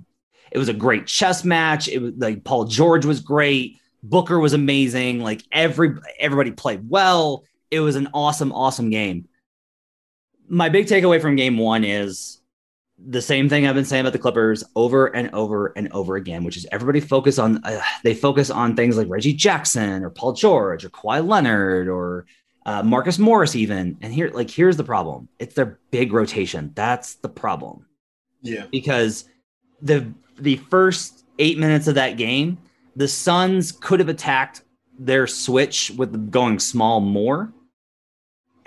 [0.51, 1.87] it was a great chess match.
[1.87, 3.77] It was like Paul George was great.
[4.01, 5.19] Booker was amazing.
[5.21, 7.43] Like every everybody played well.
[7.71, 9.27] It was an awesome, awesome game.
[10.49, 12.41] My big takeaway from game one is
[12.97, 16.43] the same thing I've been saying about the Clippers over and over and over again,
[16.43, 20.33] which is everybody focus on uh, they focus on things like Reggie Jackson or Paul
[20.33, 22.25] George or Kawhi Leonard or
[22.65, 23.97] uh, Marcus Morris even.
[24.01, 26.71] And here, like, here's the problem: it's their big rotation.
[26.75, 27.85] That's the problem
[28.41, 28.65] Yeah.
[28.71, 29.25] because
[29.81, 32.57] the the first eight minutes of that game,
[32.95, 34.63] the Suns could have attacked
[34.97, 37.53] their switch with going small more,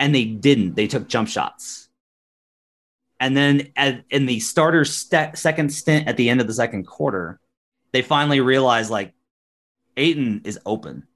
[0.03, 0.75] and they didn't.
[0.75, 1.87] They took jump shots.
[3.21, 6.85] And then at, in the starter st- second stint at the end of the second
[6.85, 7.39] quarter,
[7.93, 9.13] they finally realized like
[9.95, 11.07] Ayton is open.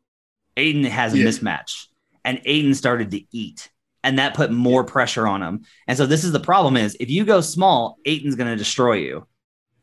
[0.55, 1.25] Ayton has a Yeah.
[1.25, 1.88] mismatch,
[2.23, 3.69] and Ayton started to eat,
[4.05, 5.65] and that put more pressure on him.
[5.85, 8.93] And so this is the problem: is if you go small, Ayton's going to destroy
[8.93, 9.27] you.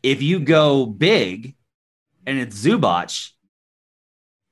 [0.03, 1.57] If you go big,
[2.27, 3.33] and it's Zubac,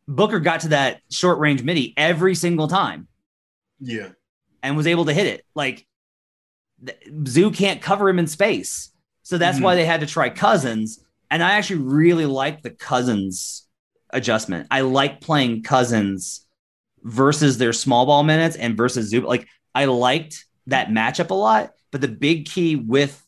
[0.06, 3.08] Booker got to that short range midi every single time
[3.80, 4.10] Yeah.
[4.62, 5.44] And was able to hit it.
[5.54, 5.86] Like
[7.26, 8.90] Zoo can't cover him in space.
[9.22, 9.78] So that's why mm-hmm.
[9.78, 11.04] they had to try Cousins.
[11.30, 13.66] And I actually really like the Cousins
[14.10, 14.66] adjustment.
[14.70, 16.46] I like playing Cousins
[17.02, 19.22] versus their small ball minutes and versus Zoo.
[19.22, 21.72] Like I liked that matchup a lot.
[21.90, 23.18] But the big key with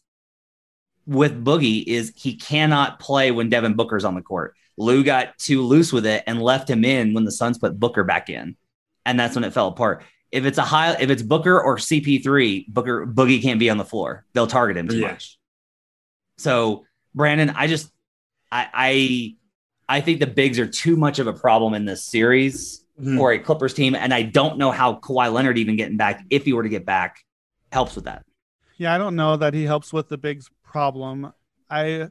[1.07, 4.55] with Boogie is he cannot play when Devin Booker's on the court.
[4.77, 8.05] Lue got too loose with it and left him in when the Suns put Booker
[8.05, 8.57] back in.
[9.07, 10.03] And that's when it fell apart.
[10.35, 13.85] If it's a high, if it's Booker or CP3, Booker Boogie can't be on the
[13.85, 14.25] floor.
[14.33, 15.13] They'll target him too Yeah.
[15.13, 15.39] much.
[16.39, 17.89] So Brandon, I just
[18.51, 22.85] I I I think the bigs are too much of a problem in this series
[23.01, 23.17] Mhm.
[23.17, 23.95] for a Clippers team.
[23.95, 26.85] And I don't know how Kawhi Leonard even getting back, if he were to get
[26.85, 27.19] back,
[27.71, 28.25] helps with that.
[28.77, 31.33] Yeah, I don't know that he helps with the bigs problem.
[31.71, 32.09] I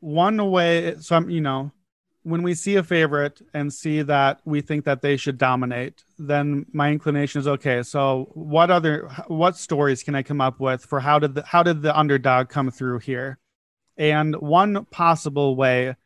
[0.00, 1.72] one way so I'm you know,
[2.28, 6.66] when we see a favorite and see that we think that they should dominate, then
[6.72, 7.82] my inclination is okay.
[7.82, 11.62] So what other what stories can I come up with for how did the how
[11.62, 13.38] did the underdog come through here?
[13.96, 15.96] And one possible way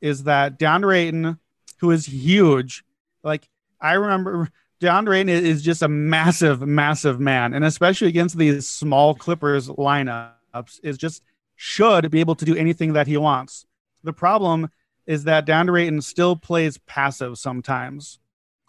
[0.00, 1.38] is that DeAndre Ayton,
[1.80, 2.84] who is huge,
[3.24, 3.48] like
[3.80, 4.48] I remember
[4.80, 10.80] DeAndre Ayton is just a massive, massive man, and especially against these small Clippers lineups,
[10.84, 11.24] is just
[11.56, 13.66] should be able to do anything that he wants.
[14.04, 14.70] The problem
[15.06, 18.18] is that DeAndre Ayton still plays passive sometimes,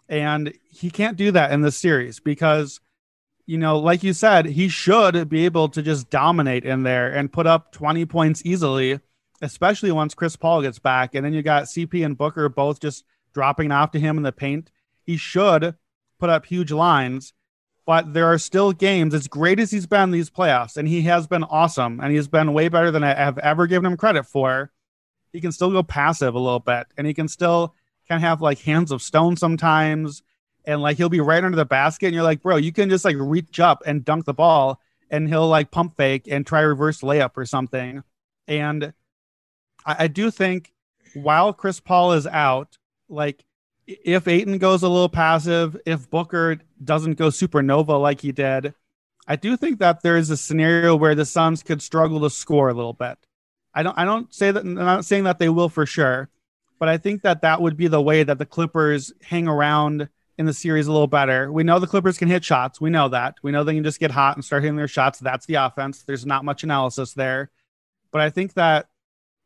[0.08, 2.80] and he can't do that in this series because,
[3.46, 7.32] you know, like you said, he should be able to just dominate in there and
[7.32, 9.00] put up 20 points easily,
[9.42, 13.04] especially once Chris Paul gets back, and then you got CP and Booker both just
[13.34, 14.70] dropping off to him in the paint.
[15.02, 15.74] He should
[16.18, 17.32] put up huge lines,
[17.86, 21.26] but there are still games, as great as he's been these playoffs, and he has
[21.26, 24.70] been awesome, and he's been way better than I have ever given him credit for.
[25.32, 27.74] He can still go passive a little bit, and he can still
[28.08, 30.22] kind of have like hands of stone sometimes,
[30.64, 33.04] and like he'll be right under the basket, and you're like, bro, you can just
[33.04, 37.00] like reach up and dunk the ball, and he'll like pump fake and try reverse
[37.00, 38.02] layup or something.
[38.46, 38.92] And
[39.84, 40.72] I, I do think
[41.14, 43.44] while Chris Paul is out, like
[43.86, 48.74] if Ayton goes a little passive, if Booker doesn't go supernova like he did,
[49.26, 52.68] I do think that there is a scenario where the Suns could struggle to score
[52.68, 53.18] a little bit.
[53.74, 56.28] I don't I don't say that I'm not saying that they will for sure,
[56.78, 60.08] but I think that that would be the way that the Clippers hang around
[60.38, 61.52] in the series a little better.
[61.52, 62.80] We know the Clippers can hit shots.
[62.80, 63.34] We know that.
[63.42, 65.18] We know they can just get hot and start hitting their shots.
[65.18, 66.02] That's the offense.
[66.02, 67.50] There's not much analysis there.
[68.12, 68.88] But I think that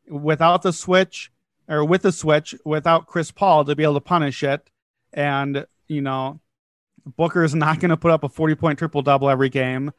[0.07, 1.33] without the switch
[1.69, 4.71] or with the switch, without Chris Paul to be able to punish it,
[5.15, 6.41] and you know,
[7.05, 9.93] Booker is not going to put up a 40 point triple double every game.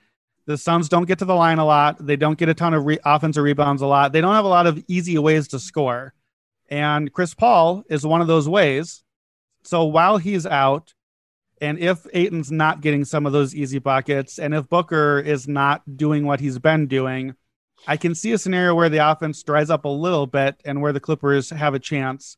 [0.46, 2.06] The Suns don't get to the line a lot.
[2.06, 4.12] They don't get a ton of re- offensive rebounds a lot.
[4.12, 6.14] They don't have a lot of easy ways to score.
[6.70, 9.04] And Chris Paul is one of those ways.
[9.64, 10.94] So while he's out,
[11.62, 15.82] and if Ayton's not getting some of those easy buckets, and if Booker is not
[15.98, 17.36] doing what he's been doing,
[17.88, 20.91] I can see a scenario where the offense dries up a little bit and where
[20.91, 22.38] the Clippers have a chance.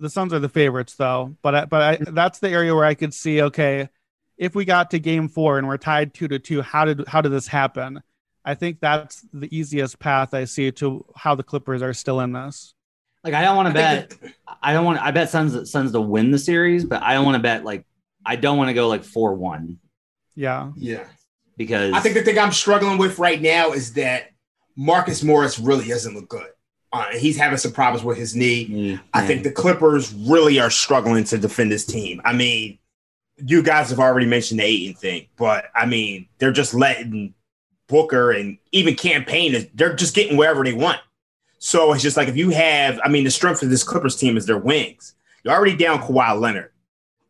[0.00, 1.36] The Suns are the favorites, though.
[1.42, 3.88] But I, but I, that's the area where I could see okay,
[4.36, 7.20] if we got to Game Four and we're tied two to two, how did how
[7.20, 8.02] did this happen?
[8.44, 12.32] I think that's the easiest path I see to how the Clippers are still in
[12.32, 12.74] this.
[13.22, 14.12] Like I don't want to bet.
[14.62, 15.00] I don't want.
[15.00, 17.86] I bet Suns Suns to win the series, but I don't want to bet like
[18.26, 19.78] I don't want to go like four one.
[20.34, 21.04] Yeah, Yeah.
[21.56, 24.30] because I think the thing I'm struggling with right now is that
[24.76, 26.48] Marcus Morris really doesn't look good.
[26.92, 28.68] Uh, he's having some problems with his knee.
[28.68, 32.20] Mm, I think the Clippers really are struggling to defend this team.
[32.24, 32.78] I mean,
[33.36, 37.34] you guys have already mentioned the Ayton thing, but I mean, they're just letting
[37.88, 41.00] Booker and even Cam Payne is they're just getting wherever they want.
[41.58, 44.36] So it's just like if you have, I mean, the strength of this Clippers team
[44.36, 45.14] is their wings.
[45.42, 46.72] You're already down Kawhi Leonard.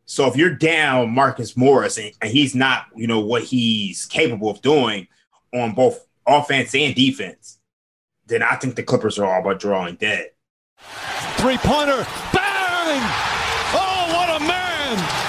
[0.05, 4.49] So if you're down Marcus Morris and, and he's not, you know, what he's capable
[4.49, 5.07] of doing
[5.53, 7.59] on both offense and defense,
[8.27, 10.31] then I think the Clippers are all about drawing dead.
[11.37, 12.05] Three pointer.
[12.33, 13.01] Bang!
[13.73, 15.24] Oh, what a man!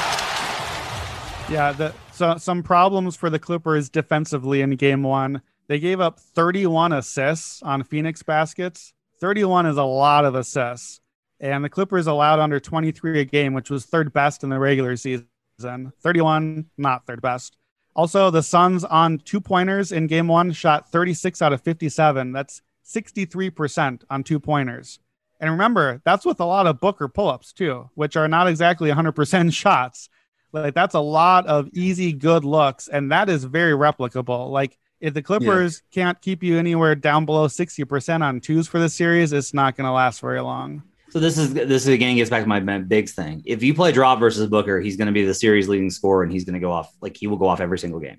[1.49, 5.43] Yeah, the, so some problems for the Clippers defensively in game one.
[5.69, 8.93] They gave up 31 assists on Phoenix baskets.
[9.21, 11.01] 31 is a lot of assists.
[11.39, 14.97] And the Clippers allowed under 23 a game, which was third best in the regular
[14.97, 15.27] season.
[15.61, 17.57] 31, not third best.
[17.95, 22.33] Also, the Suns on two pointers in game one shot 36 out of 57.
[22.33, 24.99] That's 63% on two pointers.
[25.41, 28.91] And remember, that's with a lot of Booker pull ups too, which are not exactly
[28.91, 30.09] 100% shots.
[30.53, 34.51] Like that's a lot of easy, good looks, and that is very replicable.
[34.51, 38.89] Like if the Clippers can't keep you anywhere down below 60% on twos for the
[38.89, 40.83] series, it's not going to last very long.
[41.11, 43.43] So this is this again gets back to my my big thing.
[43.45, 46.33] If you play drop versus Booker, he's going to be the series leading scorer, and
[46.33, 48.19] he's going to go off like he will go off every single game.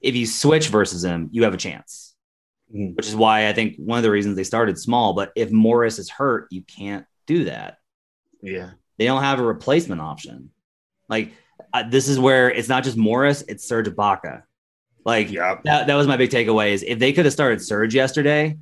[0.00, 2.14] If you switch versus him, you have a chance,
[2.74, 2.96] Mhm.
[2.96, 5.14] which is why I think one of the reasons they started small.
[5.14, 7.78] But if Morris is hurt, you can't do that.
[8.42, 8.70] Yeah.
[8.98, 10.50] They don't have a replacement option.
[11.08, 11.32] Like
[11.72, 14.42] uh, this is where it's not just Morris; it's Serge Ibaka.
[15.04, 15.58] Like Yeah.
[15.64, 18.56] that, that was my big takeaway is if they could have started Serge yesterday,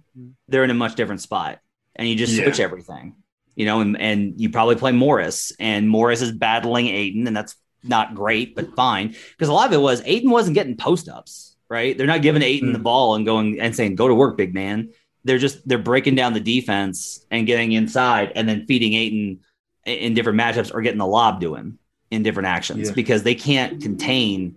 [0.49, 1.59] they're in a much different spot.
[1.97, 2.45] And you just Yeah.
[2.45, 3.17] switch everything.
[3.57, 7.57] You know, and, and you probably play Morris, and Morris is battling Ayton, and that's
[7.85, 9.09] not great, but fine.
[9.09, 11.97] Because a lot of it was Ayton wasn't getting post ups, right?
[11.99, 14.91] They're not giving Ayton the ball and going and saying, go to work, big man.
[15.25, 19.41] They're just they're breaking down the defense and getting inside and then feeding Ayton
[19.85, 21.79] in- in different matchups or getting the lob to him
[22.11, 22.95] in different actions Yeah.
[22.95, 24.57] because they can't contain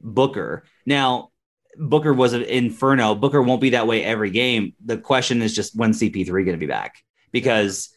[0.00, 0.64] Booker.
[0.86, 1.30] Now,
[1.76, 3.14] Booker was an inferno.
[3.14, 4.74] Booker won't be that way every game.
[4.84, 6.96] The question is just when CP3 going to be back?
[7.32, 7.90] Because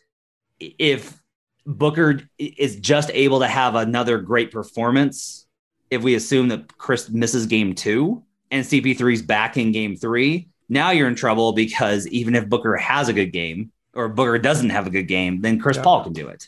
[0.59, 1.19] if
[1.65, 5.45] Booker is just able to have another great performance,
[5.89, 10.91] if we assume that Chris misses game two and CP3's back in game three, now
[10.91, 14.87] you're in trouble because even if Booker has a good game or Booker doesn't have
[14.87, 15.83] a good game, then Chris Yeah.
[15.83, 16.47] Paul can do it.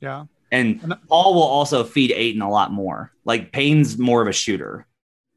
[0.00, 0.24] Yeah.
[0.50, 3.12] And Paul will also feed Ayton a lot more.
[3.24, 4.86] Like Payne's more of a shooter,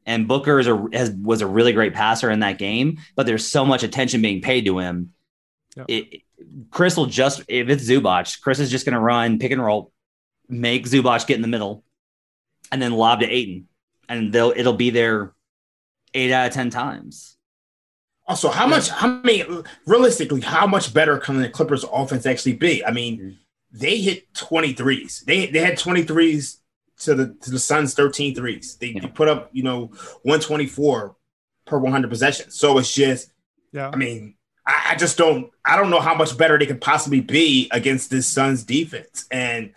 [0.06, 2.98] and Booker is a has, was a really great passer in that game.
[3.16, 5.12] But there's so much attention being paid to him.
[5.76, 5.84] Yeah.
[5.88, 6.22] It,
[6.70, 9.92] Chris will just if it's Zubac, Chris is just going to run pick and roll,
[10.48, 11.84] make Zubac get in the middle,
[12.70, 13.68] and then lob to Ayton,
[14.08, 15.32] and they'll it'll be there
[16.14, 17.36] eight out of ten times.
[18.26, 18.88] Also, how much?
[18.88, 19.44] How many?
[19.86, 22.84] Realistically, how much better can the Clippers' offense actually be?
[22.84, 23.30] I mean, mm-hmm.
[23.72, 25.24] They hit 23s.
[25.24, 26.58] They they had 23s
[27.00, 28.76] to the to the Suns 13 threes.
[28.76, 29.86] They, they put up you know
[30.22, 31.16] 124
[31.66, 32.54] per 100 possessions.
[32.58, 33.30] So it's just,
[33.72, 33.90] Yeah.
[33.92, 34.34] I mean,
[34.66, 38.10] I, I just don't I don't know how much better they could possibly be against
[38.10, 39.26] this Suns defense.
[39.30, 39.72] And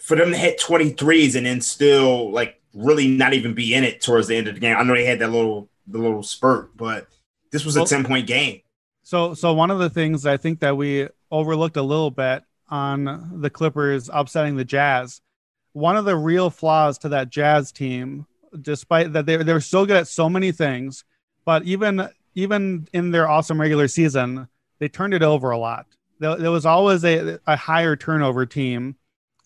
[0.00, 4.00] for them to hit 23s and then still like really not even be in it
[4.00, 4.76] towards the end of the game.
[4.76, 7.06] I know they had that little the little spurt, but
[7.50, 8.60] this was a Well- 10 point game.
[9.02, 13.40] So, so one of the things I think that we overlooked a little bit on
[13.40, 15.20] the Clippers upsetting the Jazz,
[15.72, 18.26] one of the real flaws to that Jazz team,
[18.60, 21.04] despite that they they're so good at so many things,
[21.44, 24.48] but even even in their awesome regular season,
[24.78, 25.86] they turned it over a lot.
[26.20, 28.96] There, there was always a, a higher turnover team,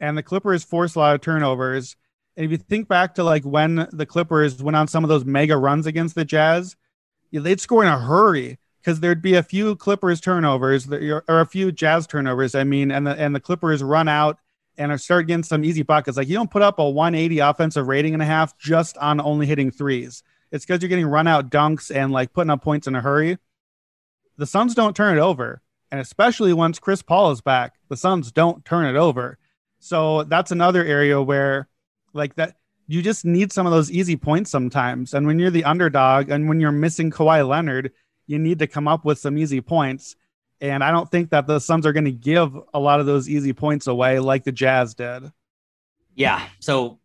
[0.00, 1.96] and the Clippers forced a lot of turnovers.
[2.36, 5.24] And if you think back to like when the Clippers went on some of those
[5.24, 6.76] mega runs against the Jazz,
[7.30, 11.70] they'd score in a hurry because there'd be a few Clippers turnovers or a few
[11.70, 12.54] Jazz turnovers.
[12.54, 14.38] I mean, and the and the Clippers run out
[14.78, 16.16] and start getting some easy buckets.
[16.16, 19.46] Like you don't put up a 180 offensive rating and a half just on only
[19.46, 20.22] hitting threes.
[20.50, 23.38] it's because you're getting run out dunks and like putting up points in a hurry.
[24.38, 25.62] The Suns don't turn it over.
[25.90, 29.38] And especially once Chris Paul is back, the Suns don't turn it over.
[29.78, 31.68] So that's another area where
[32.14, 32.56] like that
[32.88, 35.14] you just need some of those easy points sometimes.
[35.14, 37.92] And when you're the underdog and when you're missing Kawhi Leonard,
[38.26, 40.16] you need to come up with some easy points.
[40.60, 43.28] And I don't think that the Suns are going to give a lot of those
[43.28, 45.32] easy points away like the Jazz did.
[46.14, 46.46] Yeah.
[46.60, 47.00] So,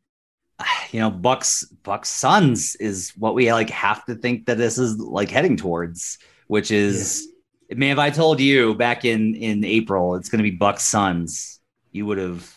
[0.91, 4.97] you know, Bucks Bucks Suns is what we like have to think that this is
[4.97, 7.27] like heading towards, which is
[7.69, 7.77] yeah.
[7.77, 11.59] man, if I told you back in in April it's going to be Bucks Suns,
[11.91, 12.56] you would have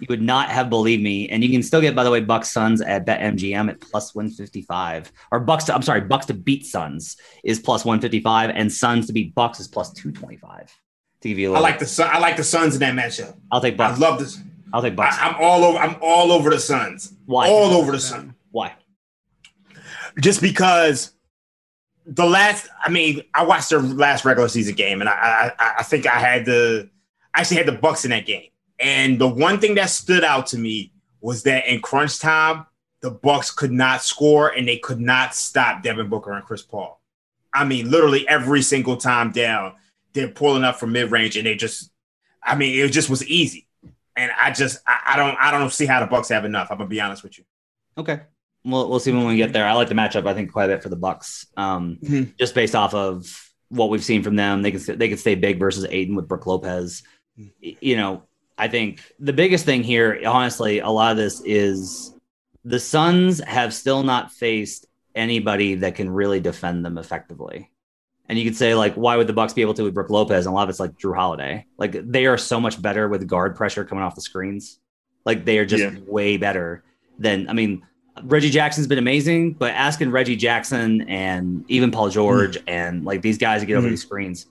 [0.00, 1.28] you would not have believed me.
[1.28, 5.12] And you can still get, by the way, Bucks Suns at BetMGM at plus 155.
[5.30, 9.12] Or Bucks to, I'm sorry, Bucks to beat Suns is plus 155, and Suns to
[9.12, 10.74] beat Bucks is plus 225.
[11.20, 13.36] To give you a little, I like the I like the Suns in that matchup.
[13.52, 13.98] I'll take Bucks.
[13.98, 14.38] I love this.
[14.72, 15.16] I'll take Bucks.
[15.18, 15.78] I, am all over.
[15.78, 17.12] I'm all over the Suns.
[17.26, 17.46] Why?
[17.46, 18.32] All over the Suns.
[18.50, 18.74] Why?
[20.18, 21.12] Just because
[22.06, 22.70] the last.
[22.82, 26.18] I mean, I watched their last regular season game, and I I, I think I
[26.18, 26.88] had the
[27.34, 28.48] I actually had the Bucks in that game.
[28.80, 32.66] And the one thing that stood out to me was that in crunch time,
[33.02, 37.00] the Bucks could not score and they could not stop Devin Booker and Chris Paul.
[37.52, 39.74] I mean, literally every single time down,
[40.12, 41.90] they're pulling up from mid range and they just,
[42.42, 43.66] I mean, it just was easy.
[44.16, 46.68] And I just, I, I, don't, I don't see how the Bucks have enough.
[46.70, 47.44] I'm gonna be honest with you.
[47.96, 48.20] Okay,
[48.64, 49.66] we'll we'll see when we get there.
[49.66, 50.26] I like the matchup.
[50.26, 52.30] I think quite a bit for the Bucks, um, mm-hmm.
[52.38, 54.62] just based off of what we've seen from them.
[54.62, 57.02] They can they can stay big versus Ayton with Brook Lopez.
[57.38, 57.70] Mm-hmm.
[57.80, 58.22] You know,
[58.60, 62.14] I think the biggest thing here, honestly, a lot of this is
[62.62, 67.70] the Suns have still not faced anybody that can really defend them effectively.
[68.28, 70.44] And you could say, like, why would the Bucks be able to with Brook Lopez?
[70.44, 71.64] And a lot of it's like Jrue Holiday.
[71.78, 74.78] Like they are so much better with guard pressure coming off the screens.
[75.24, 75.98] Like they are just yeah.
[76.06, 76.84] way better
[77.18, 77.82] than I mean,
[78.24, 82.64] Reggie Jackson's been amazing, but asking Reggie Jackson and even Paul George mm.
[82.66, 83.78] and like these guys to get mm.
[83.78, 84.46] over these screens,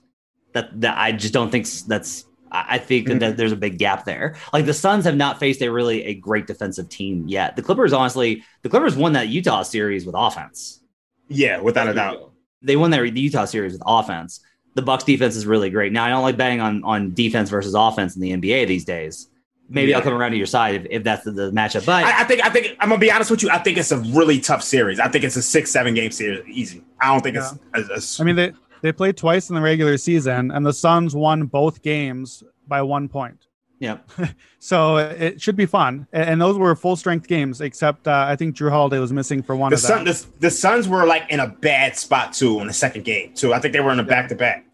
[0.52, 3.36] that that I just don't think that's I think that, mm-hmm.
[3.36, 4.36] there's a big gap there.
[4.52, 7.56] Like the Suns have not faced a really a great defensive team yet.
[7.56, 10.80] The Clippers, honestly, the Clippers won that Utah series with offense.
[11.28, 12.32] Yeah, without a doubt.
[12.62, 14.40] They won that Utah series with offense.
[14.74, 15.92] The Bucks defense is really great.
[15.92, 19.28] Now I don't like betting on on defense versus offense in the NBA these days.
[19.68, 19.98] Maybe yeah.
[19.98, 21.86] I'll come around to your side if, if that's the, the matchup.
[21.86, 23.50] But I, I, think I think I'm gonna be honest with you.
[23.50, 24.98] I think it's a really tough series.
[24.98, 26.82] I think it's a six seven game series, easy.
[27.00, 27.52] I don't think yeah.
[27.74, 27.88] it's.
[27.90, 31.46] it's I mean, they they played twice in the regular season, and the Suns won
[31.46, 33.46] both games by one point.
[33.80, 34.10] Yep.
[34.58, 37.60] so it should be fun, and those were full strength games.
[37.60, 40.04] Except uh, I think Jrue Holiday was missing for one the of them.
[40.04, 43.54] the, the Suns were like in a bad spot too in the second game too.
[43.54, 44.66] I think they were in a back to back.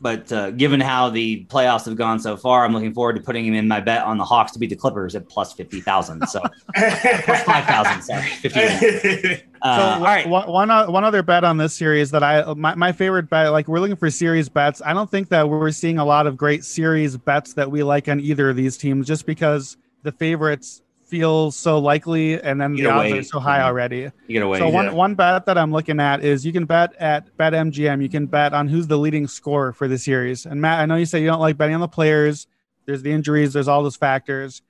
[0.00, 3.44] But uh, given how the playoffs have gone so far, I'm looking forward to putting
[3.44, 6.26] him in my bet on the Hawks to beat the Clippers at plus fifty thousand.
[6.28, 6.40] So
[6.74, 8.02] plus five thousand.
[8.02, 9.42] Sorry, fifty.
[9.60, 10.28] Uh, so all right.
[10.28, 13.50] One, one other bet on this series that I my, my favorite bet.
[13.50, 14.80] Like we're looking for series bets.
[14.86, 18.06] I don't think that we're seeing a lot of great series bets that we like
[18.08, 22.86] on either of these teams, just because the favorites feels so likely, and then the
[22.86, 23.66] odds are so high mm-hmm.
[23.66, 24.10] already.
[24.26, 24.58] You get away.
[24.58, 28.02] So one one bet that I'm looking at is you can bet at BetMGM.
[28.02, 30.46] You can bet on who's the leading scorer for the series.
[30.46, 32.46] And Matt, I know you say you don't like betting on the players.
[32.86, 33.52] There's the injuries.
[33.52, 34.62] There's all those factors.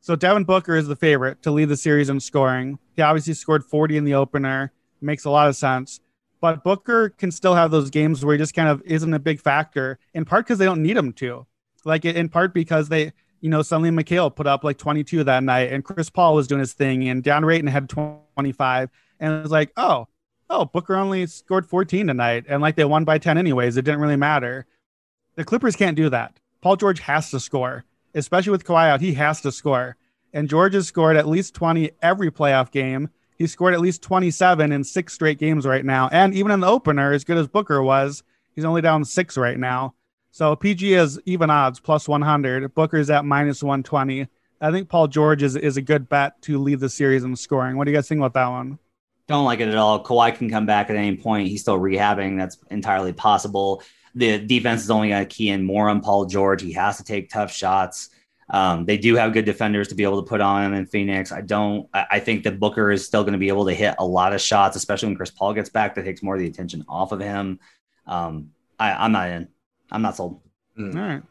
[0.00, 2.78] So Devin Booker is the favorite to lead the series in scoring.
[2.96, 4.72] He obviously scored 40 in the opener.
[5.00, 6.00] Makes a lot of sense.
[6.40, 9.40] But Booker can still have those games where he just kind of isn't a big
[9.40, 11.46] factor, in part because they don't need him to.
[11.84, 13.12] Like in part because they
[13.42, 16.60] you know, suddenly Mikal put up like 22 that night, and Chris Paul was doing
[16.60, 18.88] his thing, and DeAndre Ayton had 25,
[19.18, 20.06] and it was like, oh,
[20.48, 23.76] oh, Booker only scored 14 tonight, and like they won by 10 anyways.
[23.76, 24.66] It didn't really matter.
[25.34, 26.38] The Clippers can't do that.
[26.60, 27.84] Paul George has to score,
[28.14, 29.00] especially with Kawhi out.
[29.00, 29.96] He has to score,
[30.32, 33.10] and George has scored at least 20 every playoff game.
[33.36, 36.68] He scored at least 27 in six straight games right now, and even in the
[36.68, 38.22] opener, as good as Booker was,
[38.54, 39.94] he's only down six right now.
[40.32, 42.74] So PG is even odds plus 100.
[42.74, 44.26] Booker's at minus 120.
[44.62, 47.76] I think Paul George is, is a good bet to lead the series in scoring.
[47.76, 48.78] What do you guys think about that one?
[49.28, 50.02] Don't like it at all.
[50.02, 51.48] Kawhi can come back at any point.
[51.48, 52.38] He's still rehabbing.
[52.38, 53.82] That's entirely possible.
[54.14, 56.62] The defense is only going to key in more on Paul George.
[56.62, 58.08] He has to take tough shots.
[58.48, 61.30] Um, they do have good defenders to be able to put on him in Phoenix.
[61.30, 61.88] I don't.
[61.92, 64.40] I, think that Booker is still going to be able to hit a lot of
[64.40, 65.94] shots, especially when Chris Paul gets back.
[65.94, 67.60] That takes more of the attention off of him.
[68.06, 69.48] Um, I, I'm not in.
[69.92, 70.40] I'm not sold.
[70.78, 70.96] Mm.
[70.96, 71.22] All right.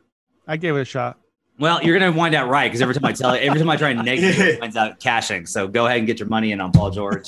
[0.47, 1.18] I gave it a shot.
[1.59, 3.76] Well, you're gonna wind out right because every time I tell you, every time I
[3.76, 5.45] try and negative, it finds out cashing.
[5.45, 7.28] So go ahead and get your money in on Paul George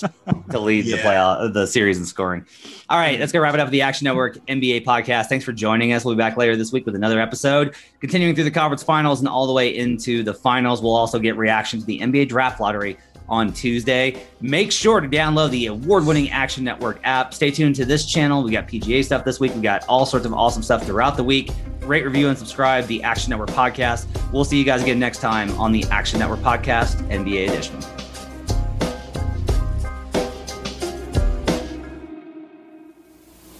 [0.49, 0.95] to lead yeah.
[0.95, 2.43] the play uh, the series in scoring.
[2.89, 5.27] All right, let's go wrap it up with the Action Network NBA podcast.
[5.27, 6.03] Thanks for joining us.
[6.03, 9.27] We'll be back later this week with another episode, continuing through the conference finals and
[9.27, 10.81] all the way into the finals.
[10.81, 12.97] We'll also get reaction to the NBA draft lottery
[13.29, 14.21] on Tuesday.
[14.41, 17.33] Make sure to download the award winning Action Network app.
[17.33, 18.43] Stay tuned to this channel.
[18.43, 19.53] We got PGA stuff this week.
[19.55, 21.51] We got all sorts of awesome stuff throughout the week.
[21.81, 24.07] Rate, review, and subscribe the Action Network podcast.
[24.31, 27.79] We'll see you guys again next time on the Action Network podcast, NBA edition.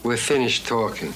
[0.04, 1.14] We're finished talking.